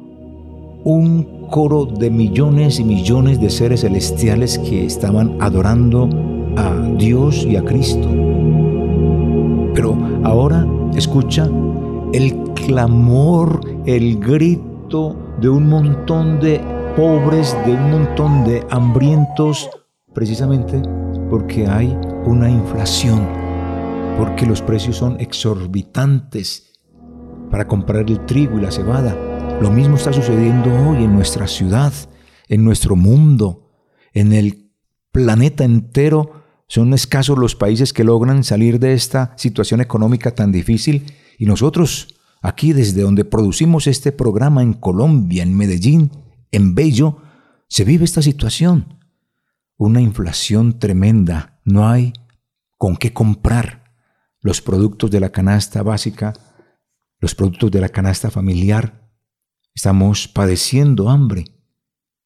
un 0.83 1.47
coro 1.49 1.85
de 1.85 2.09
millones 2.09 2.79
y 2.79 2.83
millones 2.83 3.39
de 3.39 3.49
seres 3.49 3.81
celestiales 3.81 4.57
que 4.57 4.85
estaban 4.85 5.37
adorando 5.39 6.09
a 6.57 6.75
Dios 6.97 7.45
y 7.45 7.55
a 7.55 7.63
Cristo. 7.63 8.07
Pero 9.73 9.95
ahora 10.23 10.67
escucha 10.95 11.49
el 12.13 12.35
clamor, 12.55 13.61
el 13.85 14.19
grito 14.19 15.15
de 15.39 15.49
un 15.49 15.69
montón 15.69 16.39
de 16.39 16.61
pobres, 16.95 17.55
de 17.65 17.73
un 17.73 17.91
montón 17.91 18.43
de 18.43 18.65
hambrientos, 18.69 19.69
precisamente 20.13 20.81
porque 21.29 21.67
hay 21.67 21.97
una 22.25 22.49
inflación, 22.49 23.27
porque 24.17 24.45
los 24.45 24.61
precios 24.61 24.97
son 24.97 25.19
exorbitantes 25.19 26.73
para 27.49 27.67
comprar 27.67 28.09
el 28.09 28.25
trigo 28.25 28.57
y 28.57 28.61
la 28.61 28.71
cebada. 28.71 29.15
Lo 29.61 29.71
mismo 29.71 29.95
está 29.95 30.11
sucediendo 30.11 30.69
hoy 30.73 31.03
en 31.03 31.13
nuestra 31.13 31.47
ciudad, 31.47 31.93
en 32.47 32.63
nuestro 32.63 32.95
mundo, 32.95 33.69
en 34.13 34.33
el 34.33 34.71
planeta 35.11 35.63
entero. 35.63 36.43
Son 36.67 36.93
escasos 36.93 37.37
los 37.37 37.55
países 37.55 37.93
que 37.93 38.03
logran 38.03 38.43
salir 38.43 38.79
de 38.79 38.93
esta 38.93 39.33
situación 39.37 39.81
económica 39.81 40.31
tan 40.31 40.51
difícil 40.51 41.13
y 41.37 41.45
nosotros, 41.45 42.15
aquí 42.41 42.73
desde 42.73 43.01
donde 43.01 43.25
producimos 43.25 43.87
este 43.87 44.11
programa 44.11 44.61
en 44.61 44.73
Colombia, 44.73 45.43
en 45.43 45.55
Medellín, 45.55 46.11
en 46.51 46.75
Bello, 46.75 47.21
se 47.67 47.83
vive 47.85 48.05
esta 48.05 48.21
situación 48.21 48.99
una 49.81 49.99
inflación 49.99 50.77
tremenda, 50.77 51.59
no 51.65 51.89
hay 51.89 52.13
con 52.77 52.95
qué 52.95 53.13
comprar 53.13 53.95
los 54.39 54.61
productos 54.61 55.09
de 55.09 55.19
la 55.19 55.31
canasta 55.31 55.81
básica, 55.81 56.33
los 57.17 57.33
productos 57.33 57.71
de 57.71 57.81
la 57.81 57.89
canasta 57.89 58.29
familiar. 58.29 59.09
Estamos 59.73 60.27
padeciendo 60.27 61.09
hambre. 61.09 61.45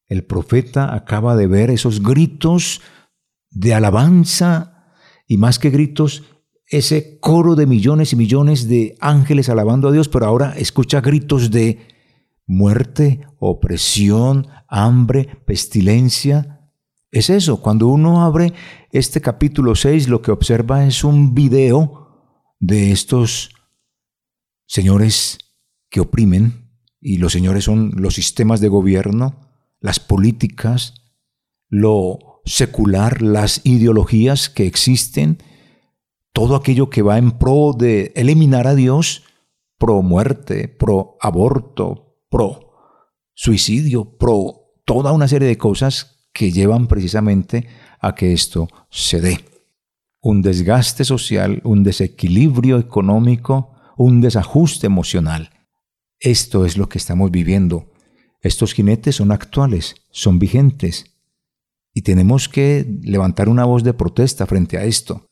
El 0.07 0.25
profeta 0.25 0.93
acaba 0.93 1.37
de 1.37 1.47
ver 1.47 1.69
esos 1.69 2.03
gritos 2.03 2.81
de 3.51 3.73
alabanza 3.73 4.93
y 5.25 5.37
más 5.37 5.57
que 5.57 5.69
gritos, 5.69 6.23
ese 6.67 7.19
coro 7.21 7.55
de 7.55 7.67
millones 7.67 8.11
y 8.11 8.17
millones 8.17 8.67
de 8.67 8.97
ángeles 8.99 9.47
alabando 9.47 9.87
a 9.87 9.91
Dios, 9.93 10.09
pero 10.09 10.25
ahora 10.25 10.55
escucha 10.57 10.99
gritos 10.99 11.51
de 11.51 11.94
muerte, 12.45 13.27
opresión, 13.39 14.47
hambre, 14.67 15.41
pestilencia, 15.45 16.55
es 17.15 17.29
eso, 17.29 17.61
cuando 17.61 17.87
uno 17.87 18.23
abre 18.23 18.53
este 18.91 19.21
capítulo 19.21 19.75
6, 19.75 20.09
lo 20.09 20.21
que 20.21 20.31
observa 20.31 20.85
es 20.85 21.05
un 21.05 21.33
video 21.33 22.09
de 22.59 22.91
estos 22.91 23.51
señores 24.67 25.37
que 25.89 26.01
oprimen, 26.01 26.71
y 26.99 27.17
los 27.17 27.31
señores 27.31 27.63
son 27.63 27.91
los 27.95 28.15
sistemas 28.15 28.59
de 28.59 28.67
gobierno, 28.67 29.47
las 29.79 30.01
políticas, 30.01 31.05
lo 31.69 32.41
secular, 32.43 33.21
las 33.21 33.61
ideologías 33.63 34.49
que 34.49 34.67
existen, 34.67 35.37
todo 36.33 36.57
aquello 36.57 36.89
que 36.89 37.01
va 37.01 37.17
en 37.17 37.31
pro 37.31 37.71
de 37.77 38.11
eliminar 38.17 38.67
a 38.67 38.75
Dios, 38.75 39.23
pro 39.77 40.01
muerte, 40.01 40.67
pro 40.67 41.15
aborto, 41.21 42.04
pro 42.29 42.65
suicidio, 43.35 44.17
pro 44.17 44.65
toda 44.85 45.11
una 45.11 45.27
serie 45.27 45.47
de 45.47 45.57
cosas 45.57 46.27
que 46.33 46.51
llevan 46.51 46.87
precisamente 46.87 47.67
a 47.99 48.15
que 48.15 48.33
esto 48.33 48.67
se 48.89 49.21
dé. 49.21 49.45
Un 50.21 50.41
desgaste 50.41 51.03
social, 51.03 51.61
un 51.63 51.83
desequilibrio 51.83 52.79
económico, 52.79 53.73
un 53.97 54.21
desajuste 54.21 54.87
emocional. 54.87 55.51
Esto 56.19 56.65
es 56.65 56.77
lo 56.77 56.89
que 56.89 56.97
estamos 56.97 57.29
viviendo. 57.31 57.91
Estos 58.41 58.73
jinetes 58.73 59.15
son 59.15 59.31
actuales, 59.31 59.95
son 60.11 60.39
vigentes. 60.39 61.17
Y 61.93 62.01
tenemos 62.01 62.49
que 62.49 62.85
levantar 63.03 63.49
una 63.49 63.65
voz 63.65 63.83
de 63.83 63.93
protesta 63.93 64.45
frente 64.45 64.77
a 64.77 64.83
esto. 64.83 65.27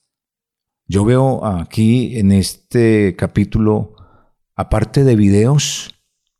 Yo 0.88 1.06
veo 1.06 1.46
aquí 1.46 2.18
en 2.18 2.32
este 2.32 3.16
capítulo, 3.16 3.96
aparte 4.56 5.04
de 5.04 5.16
videos, 5.16 5.94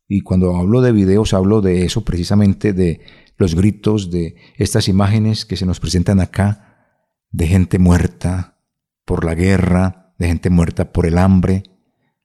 y 0.08 0.20
cuando 0.20 0.56
hablo 0.56 0.80
de 0.80 0.92
videos 0.92 1.32
hablo 1.34 1.60
de 1.60 1.84
eso 1.84 2.04
precisamente 2.04 2.72
de 2.72 3.00
los 3.36 3.54
gritos 3.54 4.10
de 4.10 4.36
estas 4.56 4.88
imágenes 4.88 5.44
que 5.44 5.56
se 5.56 5.66
nos 5.66 5.80
presentan 5.80 6.20
acá, 6.20 6.98
de 7.30 7.46
gente 7.46 7.78
muerta 7.78 8.60
por 9.04 9.24
la 9.24 9.34
guerra, 9.34 10.14
de 10.18 10.28
gente 10.28 10.50
muerta 10.50 10.92
por 10.92 11.06
el 11.06 11.18
hambre, 11.18 11.64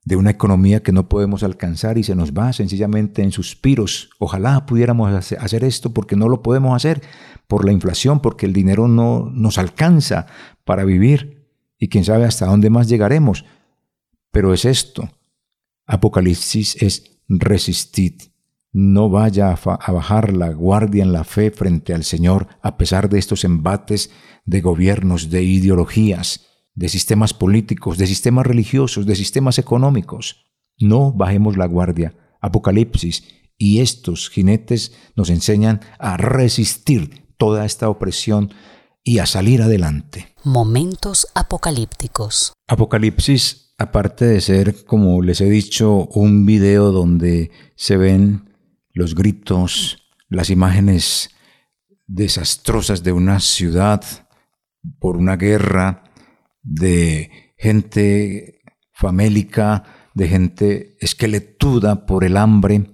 de 0.06 0.16
una 0.16 0.32
economía 0.32 0.82
que 0.82 0.92
no 0.92 1.10
podemos 1.10 1.44
alcanzar 1.44 1.98
y 1.98 2.04
se 2.04 2.16
nos 2.16 2.34
va 2.34 2.54
sencillamente 2.54 3.22
en 3.22 3.32
suspiros. 3.32 4.10
Ojalá 4.20 4.66
pudiéramos 4.66 5.32
hacer 5.34 5.64
esto 5.64 5.94
porque 5.94 6.16
no 6.16 6.30
lo 6.30 6.42
podemos 6.42 6.76
hacer 6.76 7.02
por 7.48 7.66
la 7.66 7.72
inflación, 7.72 8.20
porque 8.20 8.46
el 8.46 8.54
dinero 8.54 8.88
no 8.88 9.30
nos 9.32 9.58
alcanza 9.58 10.28
para 10.64 10.84
vivir 10.84 11.48
y 11.78 11.90
quién 11.90 12.06
sabe 12.06 12.26
hasta 12.26 12.46
dónde 12.46 12.70
más 12.70 12.88
llegaremos. 12.88 13.46
Pero 14.32 14.54
es 14.54 14.66
esto. 14.66 15.10
Apocalipsis 15.86 16.82
es 16.82 17.19
resistid 17.30 18.22
no 18.72 19.10
vaya 19.10 19.52
a, 19.52 19.92
bajar 19.92 20.36
la 20.36 20.50
guardia 20.50 21.04
en 21.04 21.14
la 21.14 21.24
fe 21.24 21.52
frente 21.52 21.94
al 21.94 22.04
Señor 22.04 22.48
a 22.62 22.78
pesar 22.78 23.10
de 23.10 23.20
estos 23.20 23.44
embates 23.44 24.12
de 24.46 24.62
gobiernos, 24.62 25.30
de 25.30 25.44
ideologías, 25.44 26.46
de 26.76 26.90
sistemas 26.90 27.34
políticos, 27.34 27.98
de 27.98 28.08
sistemas 28.08 28.46
religiosos, 28.46 29.06
de 29.06 29.16
sistemas 29.16 29.58
económicos. 29.58 30.46
No 30.80 31.12
bajemos 31.12 31.58
la 31.58 31.66
guardia. 31.66 32.16
Apocalipsis 32.42 33.24
y 33.58 33.80
estos 33.80 34.30
jinetes 34.30 34.94
nos 35.16 35.30
enseñan 35.30 35.82
a 35.98 36.16
resistir 36.18 37.28
toda 37.38 37.66
esta 37.66 37.90
opresión 37.90 38.54
y 39.04 39.20
a 39.20 39.26
salir 39.26 39.62
adelante. 39.62 40.34
Momentos 40.44 41.28
apocalípticos. 41.34 42.54
Apocalipsis, 42.68 43.69
aparte 43.80 44.26
de 44.26 44.42
ser, 44.42 44.84
como 44.84 45.22
les 45.22 45.40
he 45.40 45.50
dicho, 45.50 46.08
un 46.08 46.46
video 46.46 46.92
donde 46.92 47.50
se 47.76 47.96
ven 47.96 48.50
los 48.92 49.16
gritos, 49.16 50.10
las 50.28 50.50
imágenes 50.50 51.30
desastrosas 52.06 53.04
de 53.04 53.14
una 53.14 53.40
ciudad 53.40 54.04
por 55.00 55.16
una 55.16 55.38
guerra, 55.38 56.04
de 56.62 57.54
gente 57.58 58.62
famélica, 58.92 60.12
de 60.14 60.28
gente 60.28 60.98
esqueletuda 61.00 62.06
por 62.06 62.26
el 62.26 62.36
hambre, 62.36 62.92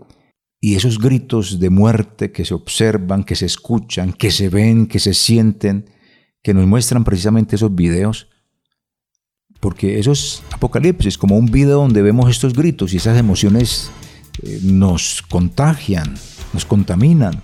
y 0.61 0.75
esos 0.75 0.99
gritos 0.99 1.59
de 1.59 1.71
muerte 1.71 2.31
que 2.31 2.45
se 2.45 2.53
observan, 2.53 3.23
que 3.23 3.35
se 3.35 3.47
escuchan, 3.47 4.13
que 4.13 4.29
se 4.29 4.49
ven, 4.49 4.85
que 4.85 4.99
se 4.99 5.15
sienten, 5.15 5.89
que 6.43 6.53
nos 6.53 6.67
muestran 6.67 7.03
precisamente 7.03 7.55
esos 7.55 7.73
videos, 7.73 8.29
porque 9.65 9.97
eso 9.97 10.11
es 10.11 10.43
Apocalipsis, 10.51 11.17
como 11.17 11.35
un 11.35 11.47
video 11.47 11.79
donde 11.79 12.03
vemos 12.03 12.29
estos 12.29 12.53
gritos 12.53 12.93
y 12.93 12.97
esas 12.97 13.17
emociones 13.17 13.89
eh, 14.43 14.59
nos 14.61 15.23
contagian, 15.23 16.13
nos 16.53 16.65
contaminan. 16.65 17.41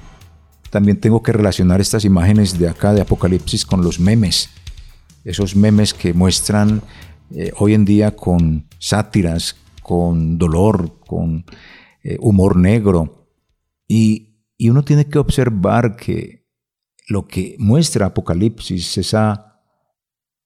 También 0.69 0.99
tengo 0.99 1.23
que 1.23 1.31
relacionar 1.31 1.81
estas 1.81 2.05
imágenes 2.05 2.59
de 2.59 2.69
acá 2.69 2.93
de 2.93 3.01
Apocalipsis 3.01 3.65
con 3.65 3.81
los 3.81 3.99
memes. 3.99 4.51
Esos 5.25 5.55
memes 5.55 5.95
que 5.95 6.13
muestran 6.13 6.83
eh, 7.31 7.53
hoy 7.57 7.73
en 7.73 7.85
día 7.85 8.15
con 8.15 8.67
sátiras, 8.77 9.55
con 9.81 10.37
dolor, 10.37 10.99
con 10.99 11.43
eh, 12.03 12.17
humor 12.19 12.55
negro. 12.55 13.25
Y, 13.87 14.45
y 14.59 14.69
uno 14.69 14.83
tiene 14.83 15.05
que 15.05 15.17
observar 15.17 15.95
que 15.95 16.45
lo 17.07 17.27
que 17.27 17.55
muestra 17.57 18.05
Apocalipsis, 18.05 18.99
esa 18.99 19.50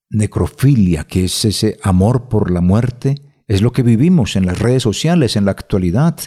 necrofilia, 0.09 1.05
que 1.05 1.25
es 1.25 1.45
ese 1.45 1.77
amor 1.83 2.27
por 2.29 2.51
la 2.51 2.61
muerte, 2.61 3.21
es 3.47 3.61
lo 3.61 3.71
que 3.71 3.83
vivimos 3.83 4.35
en 4.35 4.45
las 4.45 4.59
redes 4.59 4.83
sociales 4.83 5.35
en 5.35 5.45
la 5.45 5.51
actualidad 5.51 6.19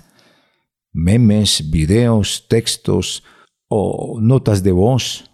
memes, 0.92 1.70
videos, 1.70 2.46
textos 2.48 3.22
o 3.68 4.18
notas 4.20 4.62
de 4.62 4.72
voz. 4.72 5.30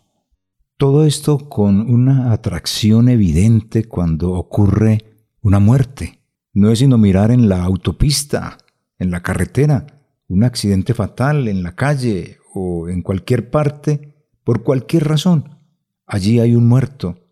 Todo 0.77 1.05
esto 1.05 1.49
con 1.49 1.91
una 1.91 2.33
atracción 2.33 3.09
evidente 3.09 3.85
cuando 3.85 4.33
ocurre 4.33 5.27
una 5.41 5.61
muerte. 5.61 6.21
No 6.53 6.71
es 6.71 6.81
sino 6.81 6.99
mirar 6.99 7.31
en 7.31 7.49
la 7.49 7.63
autopista, 7.65 8.59
en 8.99 9.11
la 9.11 9.23
carretera, 9.23 9.87
un 10.29 10.45
accidente 10.45 10.95
fatal 10.95 11.49
en 11.49 11.63
la 11.63 11.75
calle 11.75 12.39
o 12.53 12.89
en 12.89 13.03
cualquier 13.03 13.51
parte, 13.51 14.15
por 14.45 14.63
cualquier 14.63 15.09
razón, 15.09 15.59
allí 16.07 16.39
hay 16.39 16.55
un 16.55 16.69
muerto, 16.69 17.24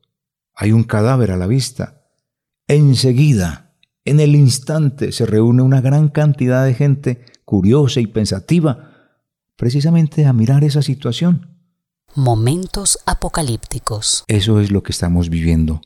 hay 0.55 0.73
un 0.73 0.85
cadáver 0.85 1.31
a 1.31 1.37
la 1.37 1.47
vista. 1.47 2.03
Enseguida, 2.69 3.75
en 4.05 4.21
el 4.21 4.35
instante, 4.35 5.13
se 5.13 5.27
reúne 5.27 5.63
una 5.63 5.81
gran 5.81 6.09
cantidad 6.09 6.65
de 6.65 6.75
gente 6.75 7.25
curiosa 7.45 8.01
y 8.01 8.07
pensativa 8.07 8.93
precisamente 9.57 10.27
a 10.27 10.33
mirar 10.33 10.65
esa 10.65 10.83
situación. 10.83 11.49
Momentos 12.15 12.99
apocalípticos. 13.07 14.25
Eso 14.27 14.61
es 14.61 14.71
lo 14.71 14.83
que 14.83 14.93
estamos 14.93 15.29
viviendo. 15.29 15.81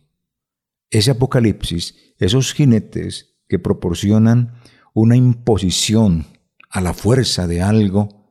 Ese 0.90 1.10
apocalipsis, 1.10 1.94
esos 2.18 2.52
jinetes 2.52 3.36
que 3.48 3.58
proporcionan 3.58 4.54
una 4.94 5.16
imposición 5.16 6.26
a 6.70 6.80
la 6.80 6.94
fuerza 6.94 7.46
de 7.46 7.62
algo 7.62 8.30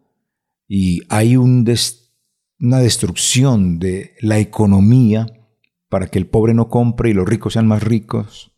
y 0.68 1.02
hay 1.10 1.38
un 1.38 1.66
una 2.60 2.80
destrucción 2.80 3.80
de 3.80 4.16
la 4.22 4.40
economía 4.40 5.28
para 5.90 6.08
que 6.08 6.20
el 6.20 6.28
pobre 6.28 6.54
no 6.54 6.70
compre 6.70 7.10
y 7.10 7.14
los 7.14 7.28
ricos 7.28 7.54
sean 7.54 7.68
más 7.68 7.84
ricos, 7.84 8.52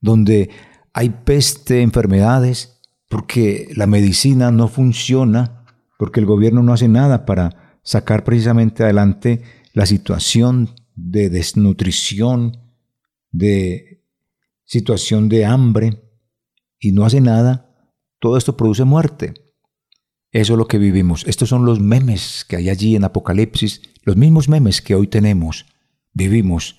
donde 0.00 0.50
hay 0.92 1.10
peste, 1.10 1.82
enfermedades, 1.82 2.80
porque 3.08 3.68
la 3.76 3.86
medicina 3.86 4.50
no 4.50 4.68
funciona, 4.68 5.64
porque 5.98 6.20
el 6.20 6.26
gobierno 6.26 6.62
no 6.62 6.72
hace 6.72 6.88
nada 6.88 7.24
para 7.24 7.78
sacar 7.82 8.24
precisamente 8.24 8.82
adelante 8.82 9.42
la 9.72 9.86
situación 9.86 10.70
de 10.94 11.28
desnutrición, 11.30 12.56
de 13.30 14.02
situación 14.64 15.28
de 15.28 15.44
hambre, 15.44 16.02
y 16.78 16.92
no 16.92 17.04
hace 17.04 17.20
nada, 17.20 17.92
todo 18.18 18.36
esto 18.36 18.56
produce 18.56 18.84
muerte. 18.84 19.34
Eso 20.32 20.54
es 20.54 20.58
lo 20.58 20.66
que 20.66 20.78
vivimos. 20.78 21.24
Estos 21.26 21.48
son 21.48 21.64
los 21.64 21.80
memes 21.80 22.44
que 22.48 22.56
hay 22.56 22.68
allí 22.68 22.96
en 22.96 23.04
Apocalipsis, 23.04 23.82
los 24.02 24.16
mismos 24.16 24.48
memes 24.48 24.82
que 24.82 24.94
hoy 24.94 25.06
tenemos, 25.06 25.66
vivimos 26.16 26.78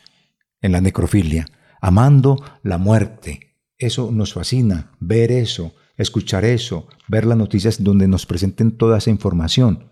en 0.62 0.72
la 0.72 0.82
necrofilia, 0.82 1.46
amando 1.80 2.44
la 2.64 2.80
muerte. 2.80 3.56
Eso 3.78 4.12
nos 4.12 4.34
fascina, 4.34 4.92
ver 5.00 5.32
eso, 5.32 5.76
escuchar 5.96 6.44
eso, 6.44 6.88
ver 7.08 7.26
las 7.26 7.38
noticias 7.38 7.84
donde 7.84 8.08
nos 8.08 8.26
presenten 8.26 8.72
toda 8.72 8.98
esa 8.98 9.12
información. 9.12 9.92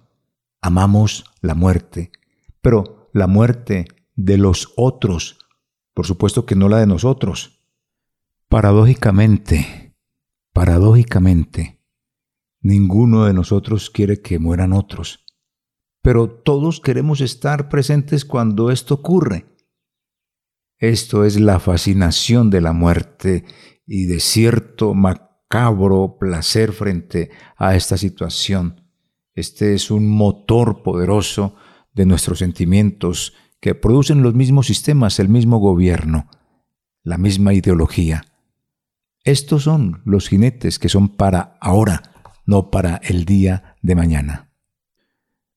Amamos 0.62 1.26
la 1.42 1.54
muerte, 1.54 2.12
pero 2.62 3.12
la 3.14 3.28
muerte 3.28 3.88
de 4.16 4.38
los 4.38 4.74
otros, 4.76 5.38
por 5.94 6.08
supuesto 6.08 6.48
que 6.48 6.56
no 6.56 6.68
la 6.68 6.80
de 6.80 6.88
nosotros. 6.88 7.60
Paradójicamente, 8.50 9.96
paradójicamente, 10.54 11.80
ninguno 12.62 13.26
de 13.26 13.34
nosotros 13.34 13.92
quiere 13.92 14.22
que 14.22 14.40
mueran 14.40 14.74
otros, 14.74 15.25
pero 16.06 16.30
todos 16.30 16.82
queremos 16.82 17.20
estar 17.20 17.68
presentes 17.68 18.26
cuando 18.26 18.70
esto 18.70 18.94
ocurre. 18.94 19.48
Esto 20.78 21.26
es 21.26 21.40
la 21.40 21.60
fascinación 21.60 22.52
de 22.52 22.62
la 22.62 22.74
muerte 22.74 23.44
y 23.88 24.06
de 24.06 24.20
cierto 24.20 24.94
cabro 25.48 26.18
placer 26.20 26.74
frente 26.74 27.32
a 27.58 27.76
esta 27.76 27.98
situación. 27.98 28.84
Este 29.34 29.74
es 29.74 29.90
un 29.90 30.08
motor 30.08 30.84
poderoso 30.84 31.56
de 31.96 32.06
nuestros 32.06 32.38
sentimientos 32.38 33.34
que 33.60 33.74
producen 33.74 34.22
los 34.22 34.36
mismos 34.36 34.68
sistemas, 34.68 35.20
el 35.20 35.28
mismo 35.30 35.58
gobierno, 35.58 36.30
la 37.02 37.18
misma 37.18 37.56
ideología. 37.56 38.26
Estos 39.24 39.64
son 39.64 40.04
los 40.06 40.30
jinetes 40.30 40.78
que 40.78 40.88
son 40.88 41.18
para 41.18 41.58
ahora, 41.62 42.04
no 42.46 42.70
para 42.70 42.98
el 42.98 43.26
día 43.26 43.76
de 43.82 43.96
mañana. 43.96 44.45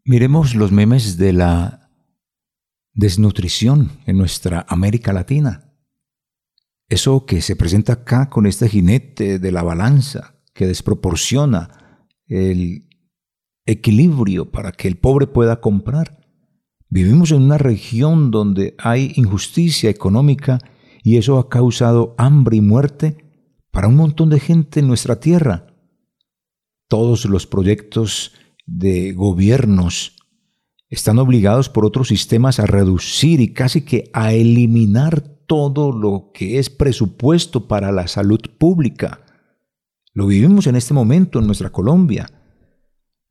Miremos 0.09 0.55
los 0.55 0.73
memes 0.73 1.19
de 1.19 1.35
la 1.35 1.91
desnutrición 2.95 3.91
en 4.07 4.17
nuestra 4.17 4.65
América 4.67 5.13
Latina. 5.13 5.75
Eso 6.89 7.27
que 7.27 7.43
se 7.43 7.57
presenta 7.57 7.93
acá 7.93 8.31
con 8.31 8.47
este 8.47 8.71
jinete 8.71 9.39
de 9.39 9.53
la 9.53 9.63
balanza 9.63 10.41
que 10.55 10.67
desproporciona 10.67 12.07
el 12.27 12.89
equilibrio 13.67 14.51
para 14.51 14.73
que 14.73 14.89
el 14.89 14.97
pobre 14.97 15.27
pueda 15.27 15.61
comprar. 15.61 16.27
Vivimos 16.89 17.31
en 17.31 17.43
una 17.43 17.59
región 17.59 18.31
donde 18.31 18.77
hay 18.79 19.13
injusticia 19.17 19.91
económica 19.91 20.59
y 21.03 21.19
eso 21.19 21.39
ha 21.39 21.51
causado 21.51 22.15
hambre 22.17 22.57
y 22.57 22.61
muerte 22.63 23.27
para 23.71 23.89
un 23.89 23.97
montón 23.97 24.31
de 24.31 24.41
gente 24.41 24.81
en 24.81 24.89
nuestra 24.89 25.21
tierra. 25.21 25.67
Todos 26.89 27.27
los 27.27 27.47
proyectos 27.47 28.33
de 28.69 29.13
gobiernos 29.13 30.15
están 30.91 31.19
obligados 31.19 31.69
por 31.71 31.87
otros 31.87 32.09
sistemas 32.09 32.61
a 32.61 32.67
reducir 32.67 33.41
y 33.41 33.53
casi 33.53 33.83
que 33.83 34.11
a 34.13 34.33
eliminar 34.35 35.21
todo 35.47 35.91
lo 35.91 36.31
que 36.33 36.59
es 36.59 36.69
presupuesto 36.69 37.67
para 37.67 37.93
la 37.93 38.07
salud 38.09 38.41
pública. 38.59 39.25
Lo 40.13 40.27
vivimos 40.27 40.67
en 40.67 40.77
este 40.77 40.93
momento 40.93 41.39
en 41.39 41.47
nuestra 41.47 41.71
Colombia. 41.71 42.31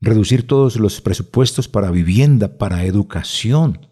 Reducir 0.02 0.46
todos 0.48 0.78
los 0.78 1.02
presupuestos 1.02 1.68
para 1.68 1.92
vivienda, 1.92 2.58
para 2.58 2.86
educación. 2.86 3.88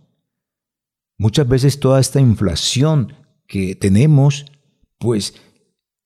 Muchas 1.17 1.47
veces 1.47 1.79
toda 1.79 1.99
esta 1.99 2.19
inflación 2.19 3.13
que 3.47 3.75
tenemos, 3.75 4.45
pues 4.97 5.35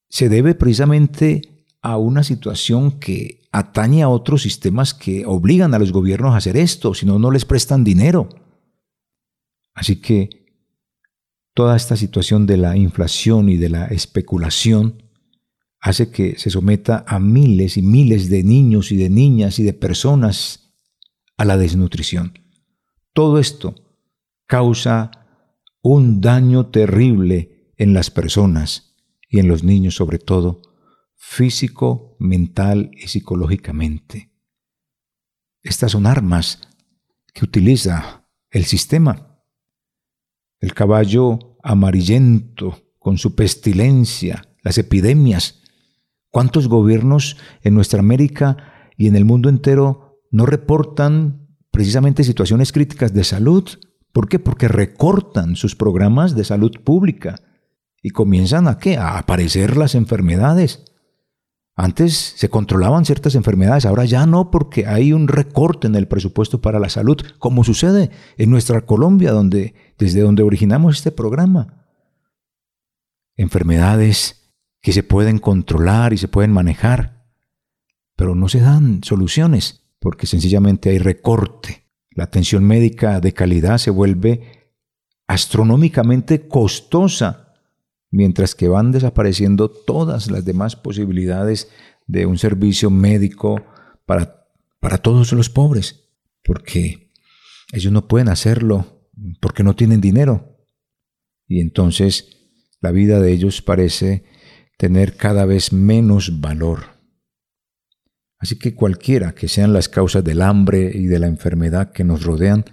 se 0.10 0.28
debe 0.28 0.54
precisamente 0.56 1.66
a 1.82 1.98
una 1.98 2.24
situación 2.24 3.00
que 3.00 3.39
atañe 3.52 4.04
a 4.04 4.10
otros 4.10 4.42
sistemas 4.42 4.94
que 4.94 5.26
obligan 5.26 5.74
a 5.74 5.80
los 5.80 5.92
gobiernos 5.92 6.34
a 6.34 6.38
hacer 6.38 6.58
esto, 6.58 6.94
si 6.94 7.06
no, 7.06 7.20
no 7.20 7.32
les 7.32 7.46
prestan 7.46 7.84
dinero. 7.84 8.30
Así 9.74 9.98
que 10.02 10.40
Toda 11.60 11.76
esta 11.76 11.98
situación 11.98 12.46
de 12.46 12.56
la 12.56 12.78
inflación 12.78 13.50
y 13.50 13.58
de 13.58 13.68
la 13.68 13.88
especulación 13.88 15.04
hace 15.82 16.10
que 16.10 16.40
se 16.40 16.50
someta 16.50 17.04
a 17.06 17.20
miles 17.20 17.76
y 17.76 17.82
miles 17.82 18.30
de 18.30 18.44
niños 18.44 18.94
y 18.94 18.96
de 18.96 19.10
niñas 19.10 19.60
y 19.60 19.64
de 19.64 19.74
personas 19.74 20.72
a 21.36 21.44
la 21.44 21.58
desnutrición. 21.58 22.40
Todo 23.12 23.40
esto 23.40 23.76
causa 24.46 25.12
un 25.82 26.22
daño 26.22 26.68
terrible 26.68 27.74
en 27.76 27.94
las 27.94 28.10
personas 28.10 28.96
y 29.28 29.40
en 29.40 29.50
los 29.50 29.62
niños 29.62 29.96
sobre 29.96 30.18
todo, 30.18 30.62
físico, 31.20 32.16
mental 32.18 32.90
y 32.94 33.10
psicológicamente. 33.10 34.32
Estas 35.62 35.92
son 35.92 36.08
armas 36.08 36.62
que 37.34 37.46
utiliza 37.46 38.28
el 38.50 38.66
sistema 38.66 39.30
el 40.60 40.74
caballo 40.74 41.58
amarillento 41.64 42.80
con 43.00 43.18
su 43.18 43.36
pestilencia, 43.36 44.44
las 44.62 44.78
epidemias. 44.78 45.62
¿Cuántos 46.32 46.68
gobiernos 46.68 47.38
en 47.62 47.74
nuestra 47.74 48.00
América 48.00 48.58
y 48.98 49.08
en 49.08 49.16
el 49.16 49.26
mundo 49.26 49.50
entero 49.50 50.22
no 50.32 50.46
reportan 50.46 51.48
precisamente 51.72 52.24
situaciones 52.24 52.72
críticas 52.72 53.14
de 53.14 53.24
salud? 53.24 53.68
¿Por 54.12 54.28
qué? 54.28 54.38
Porque 54.38 54.68
recortan 54.68 55.56
sus 55.56 55.76
programas 55.76 56.36
de 56.36 56.44
salud 56.44 56.72
pública 56.84 57.36
y 58.02 58.10
comienzan 58.10 58.68
a 58.68 58.78
qué? 58.78 58.98
A 58.98 59.18
aparecer 59.18 59.78
las 59.78 59.96
enfermedades. 59.96 60.84
Antes 61.82 62.34
se 62.36 62.50
controlaban 62.50 63.06
ciertas 63.06 63.36
enfermedades, 63.36 63.86
ahora 63.86 64.04
ya 64.04 64.26
no 64.26 64.52
porque 64.52 64.86
hay 64.86 65.14
un 65.14 65.30
recorte 65.30 65.88
en 65.88 65.96
el 65.96 66.10
presupuesto 66.10 66.60
para 66.60 66.78
la 66.78 66.90
salud, 66.90 67.16
como 67.38 67.64
sucede 67.64 68.12
en 68.38 68.50
nuestra 68.50 68.82
Colombia, 68.82 69.32
donde, 69.32 69.74
desde 69.98 70.20
donde 70.20 70.44
originamos 70.44 70.98
este 70.98 71.14
programa. 71.14 71.86
Enfermedades 73.38 74.52
que 74.82 74.92
se 74.92 75.04
pueden 75.04 75.40
controlar 75.40 76.12
y 76.12 76.18
se 76.18 76.28
pueden 76.28 76.52
manejar, 76.52 77.24
pero 78.18 78.36
no 78.36 78.50
se 78.50 78.60
dan 78.60 79.02
soluciones 79.02 79.86
porque 80.00 80.28
sencillamente 80.28 80.90
hay 80.90 80.98
recorte. 80.98 81.86
La 82.12 82.26
atención 82.26 82.66
médica 82.66 83.22
de 83.22 83.32
calidad 83.32 83.78
se 83.78 83.90
vuelve 83.90 84.74
astronómicamente 85.28 86.46
costosa 86.50 87.49
mientras 88.12 88.56
que 88.56 88.68
van 88.68 88.92
desapareciendo 88.92 89.70
todas 89.70 90.32
las 90.32 90.46
demás 90.46 90.76
posibilidades 90.76 91.70
de 92.08 92.26
un 92.26 92.38
servicio 92.38 92.90
médico 92.90 93.64
para, 94.06 94.48
para 94.80 94.98
todos 94.98 95.32
los 95.34 95.50
pobres, 95.50 96.10
porque 96.44 97.12
ellos 97.72 97.94
no 97.94 98.08
pueden 98.08 98.30
hacerlo 98.30 99.08
porque 99.40 99.64
no 99.64 99.76
tienen 99.76 100.02
dinero. 100.02 100.58
Y 101.48 101.62
entonces 101.62 102.38
la 102.82 102.92
vida 102.92 103.20
de 103.20 103.32
ellos 103.32 103.62
parece 103.62 104.24
tener 104.78 105.18
cada 105.18 105.46
vez 105.46 105.74
menos 105.74 106.40
valor. 106.42 107.00
Así 108.40 108.58
que 108.58 108.74
cualquiera 108.74 109.36
que 109.36 109.50
sean 109.50 109.74
las 109.74 109.90
causas 109.90 110.24
del 110.24 110.42
hambre 110.42 110.92
y 110.94 111.06
de 111.06 111.20
la 111.20 111.28
enfermedad 111.28 111.92
que 111.92 112.06
nos 112.06 112.24
rodean, 112.24 112.64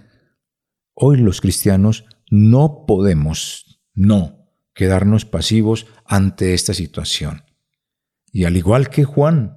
hoy 0.93 1.17
los 1.17 1.41
cristianos 1.41 2.05
no 2.31 2.85
podemos, 2.87 3.81
no 3.93 4.36
quedarnos 4.77 5.25
pasivos 5.25 5.87
ante 6.05 6.53
esta 6.53 6.73
situación. 6.73 7.43
Y 8.31 8.45
al 8.45 8.55
igual 8.55 8.89
que 8.89 9.03
Juan, 9.03 9.55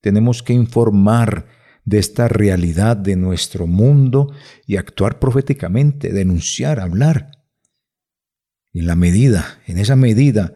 Tenemos 0.00 0.42
que 0.42 0.52
informar 0.52 1.46
de 1.84 2.00
esta 2.00 2.26
realidad 2.26 2.96
de 2.96 3.14
nuestro 3.14 3.68
mundo 3.68 4.32
y 4.66 4.76
actuar 4.76 5.20
proféticamente, 5.20 6.12
denunciar, 6.12 6.80
hablar. 6.80 7.30
en 8.74 8.86
la 8.86 8.96
medida, 8.96 9.60
en 9.68 9.78
esa 9.78 9.94
medida 9.94 10.54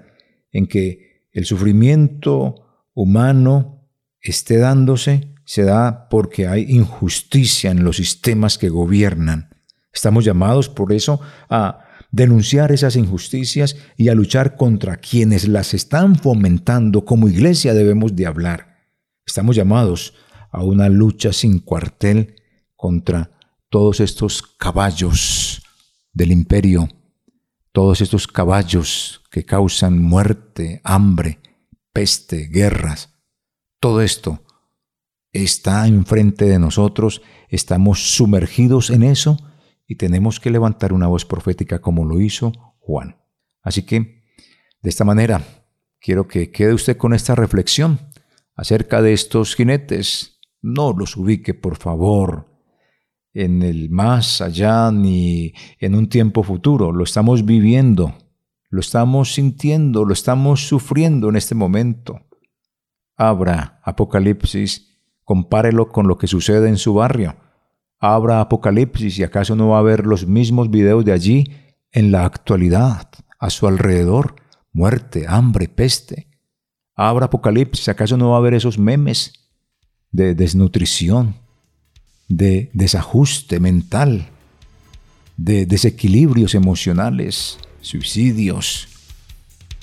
en 0.50 0.66
que 0.66 1.28
el 1.30 1.44
sufrimiento 1.44 2.88
humano 2.92 3.88
esté 4.20 4.56
dándose, 4.56 5.34
se 5.44 5.62
da 5.62 6.08
porque 6.08 6.48
hay 6.48 6.64
injusticia 6.68 7.70
en 7.70 7.84
los 7.84 7.98
sistemas 7.98 8.58
que 8.58 8.68
gobiernan. 8.68 9.50
Estamos 9.92 10.24
llamados 10.24 10.68
por 10.68 10.92
eso 10.92 11.20
a 11.48 11.85
denunciar 12.16 12.72
esas 12.72 12.96
injusticias 12.96 13.76
y 13.98 14.08
a 14.08 14.14
luchar 14.14 14.56
contra 14.56 14.96
quienes 14.96 15.46
las 15.46 15.74
están 15.74 16.16
fomentando. 16.16 17.04
Como 17.04 17.28
iglesia 17.28 17.74
debemos 17.74 18.16
de 18.16 18.24
hablar. 18.24 18.78
Estamos 19.26 19.54
llamados 19.54 20.14
a 20.50 20.64
una 20.64 20.88
lucha 20.88 21.34
sin 21.34 21.58
cuartel 21.58 22.36
contra 22.74 23.32
todos 23.68 24.00
estos 24.00 24.40
caballos 24.42 25.62
del 26.14 26.32
imperio, 26.32 26.88
todos 27.72 28.00
estos 28.00 28.26
caballos 28.26 29.20
que 29.30 29.44
causan 29.44 30.00
muerte, 30.00 30.80
hambre, 30.84 31.40
peste, 31.92 32.46
guerras. 32.46 33.10
Todo 33.78 34.00
esto 34.00 34.42
está 35.32 35.86
enfrente 35.86 36.46
de 36.46 36.58
nosotros, 36.58 37.20
estamos 37.50 38.14
sumergidos 38.14 38.88
en 38.88 39.02
eso 39.02 39.36
y 39.86 39.96
tenemos 39.96 40.40
que 40.40 40.50
levantar 40.50 40.92
una 40.92 41.06
voz 41.06 41.24
profética 41.24 41.80
como 41.80 42.04
lo 42.04 42.20
hizo 42.20 42.52
Juan. 42.78 43.16
Así 43.62 43.82
que, 43.82 44.24
de 44.82 44.90
esta 44.90 45.04
manera, 45.04 45.42
quiero 46.00 46.28
que 46.28 46.50
quede 46.50 46.74
usted 46.74 46.96
con 46.96 47.14
esta 47.14 47.34
reflexión 47.34 47.98
acerca 48.54 49.02
de 49.02 49.12
estos 49.12 49.54
jinetes. 49.54 50.40
No 50.62 50.92
los 50.92 51.16
ubique, 51.16 51.54
por 51.54 51.76
favor, 51.76 52.48
en 53.32 53.62
el 53.62 53.90
más 53.90 54.40
allá 54.40 54.90
ni 54.90 55.52
en 55.78 55.94
un 55.94 56.08
tiempo 56.08 56.42
futuro. 56.42 56.92
Lo 56.92 57.04
estamos 57.04 57.44
viviendo, 57.44 58.14
lo 58.70 58.80
estamos 58.80 59.34
sintiendo, 59.34 60.04
lo 60.04 60.12
estamos 60.12 60.66
sufriendo 60.66 61.28
en 61.28 61.36
este 61.36 61.54
momento. 61.54 62.20
Abra 63.16 63.80
Apocalipsis 63.84 64.96
compárelo 65.24 65.88
con 65.88 66.06
lo 66.06 66.18
que 66.18 66.28
sucede 66.28 66.68
en 66.68 66.78
su 66.78 66.94
barrio. 66.94 67.36
Abra 67.98 68.40
Apocalipsis 68.40 69.18
y 69.18 69.22
acaso 69.22 69.56
no 69.56 69.68
va 69.68 69.78
a 69.78 69.82
ver 69.82 70.06
los 70.06 70.26
mismos 70.26 70.70
videos 70.70 71.04
de 71.04 71.12
allí 71.12 71.44
en 71.92 72.12
la 72.12 72.24
actualidad, 72.24 73.08
a 73.38 73.48
su 73.48 73.66
alrededor, 73.66 74.36
muerte, 74.72 75.24
hambre, 75.28 75.68
peste. 75.68 76.28
Abra 76.94 77.26
Apocalipsis, 77.26 77.88
acaso 77.88 78.16
no 78.16 78.30
va 78.30 78.38
a 78.38 78.40
ver 78.40 78.54
esos 78.54 78.78
memes 78.78 79.32
de 80.12 80.34
desnutrición, 80.34 81.36
de 82.28 82.70
desajuste 82.74 83.60
mental, 83.60 84.28
de 85.36 85.64
desequilibrios 85.64 86.54
emocionales, 86.54 87.58
suicidios, 87.80 88.88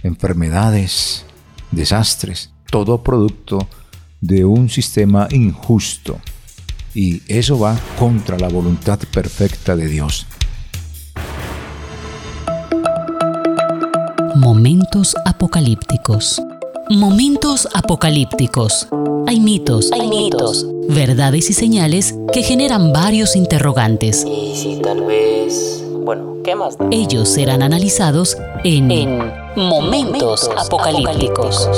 enfermedades, 0.03 1.25
desastres, 1.71 2.51
todo 2.69 3.03
producto 3.03 3.67
de 4.21 4.45
un 4.45 4.69
sistema 4.69 5.27
injusto 5.31 6.19
y 6.93 7.21
eso 7.27 7.59
va 7.59 7.79
contra 7.97 8.37
la 8.37 8.49
voluntad 8.49 8.99
perfecta 9.11 9.75
de 9.75 9.87
Dios. 9.87 10.25
Momentos 14.35 15.15
apocalípticos. 15.25 16.41
Momentos 16.89 17.67
apocalípticos. 17.73 18.87
Hay 19.27 19.39
mitos, 19.39 19.91
hay 19.91 20.07
mitos, 20.07 20.67
verdades 20.89 21.49
y 21.49 21.53
señales 21.53 22.15
que 22.33 22.43
generan 22.43 22.91
varios 22.91 23.35
interrogantes. 23.35 24.25
Y 24.25 24.55
si 24.55 24.81
tal 24.81 25.05
vez... 25.05 25.83
Bueno, 26.03 26.37
¿qué 26.43 26.55
más? 26.55 26.75
Ellos 26.91 27.29
serán 27.29 27.63
analizados 27.63 28.37
en, 28.65 28.87
Momentos, 29.55 30.49
apocalípticos. 30.57 31.69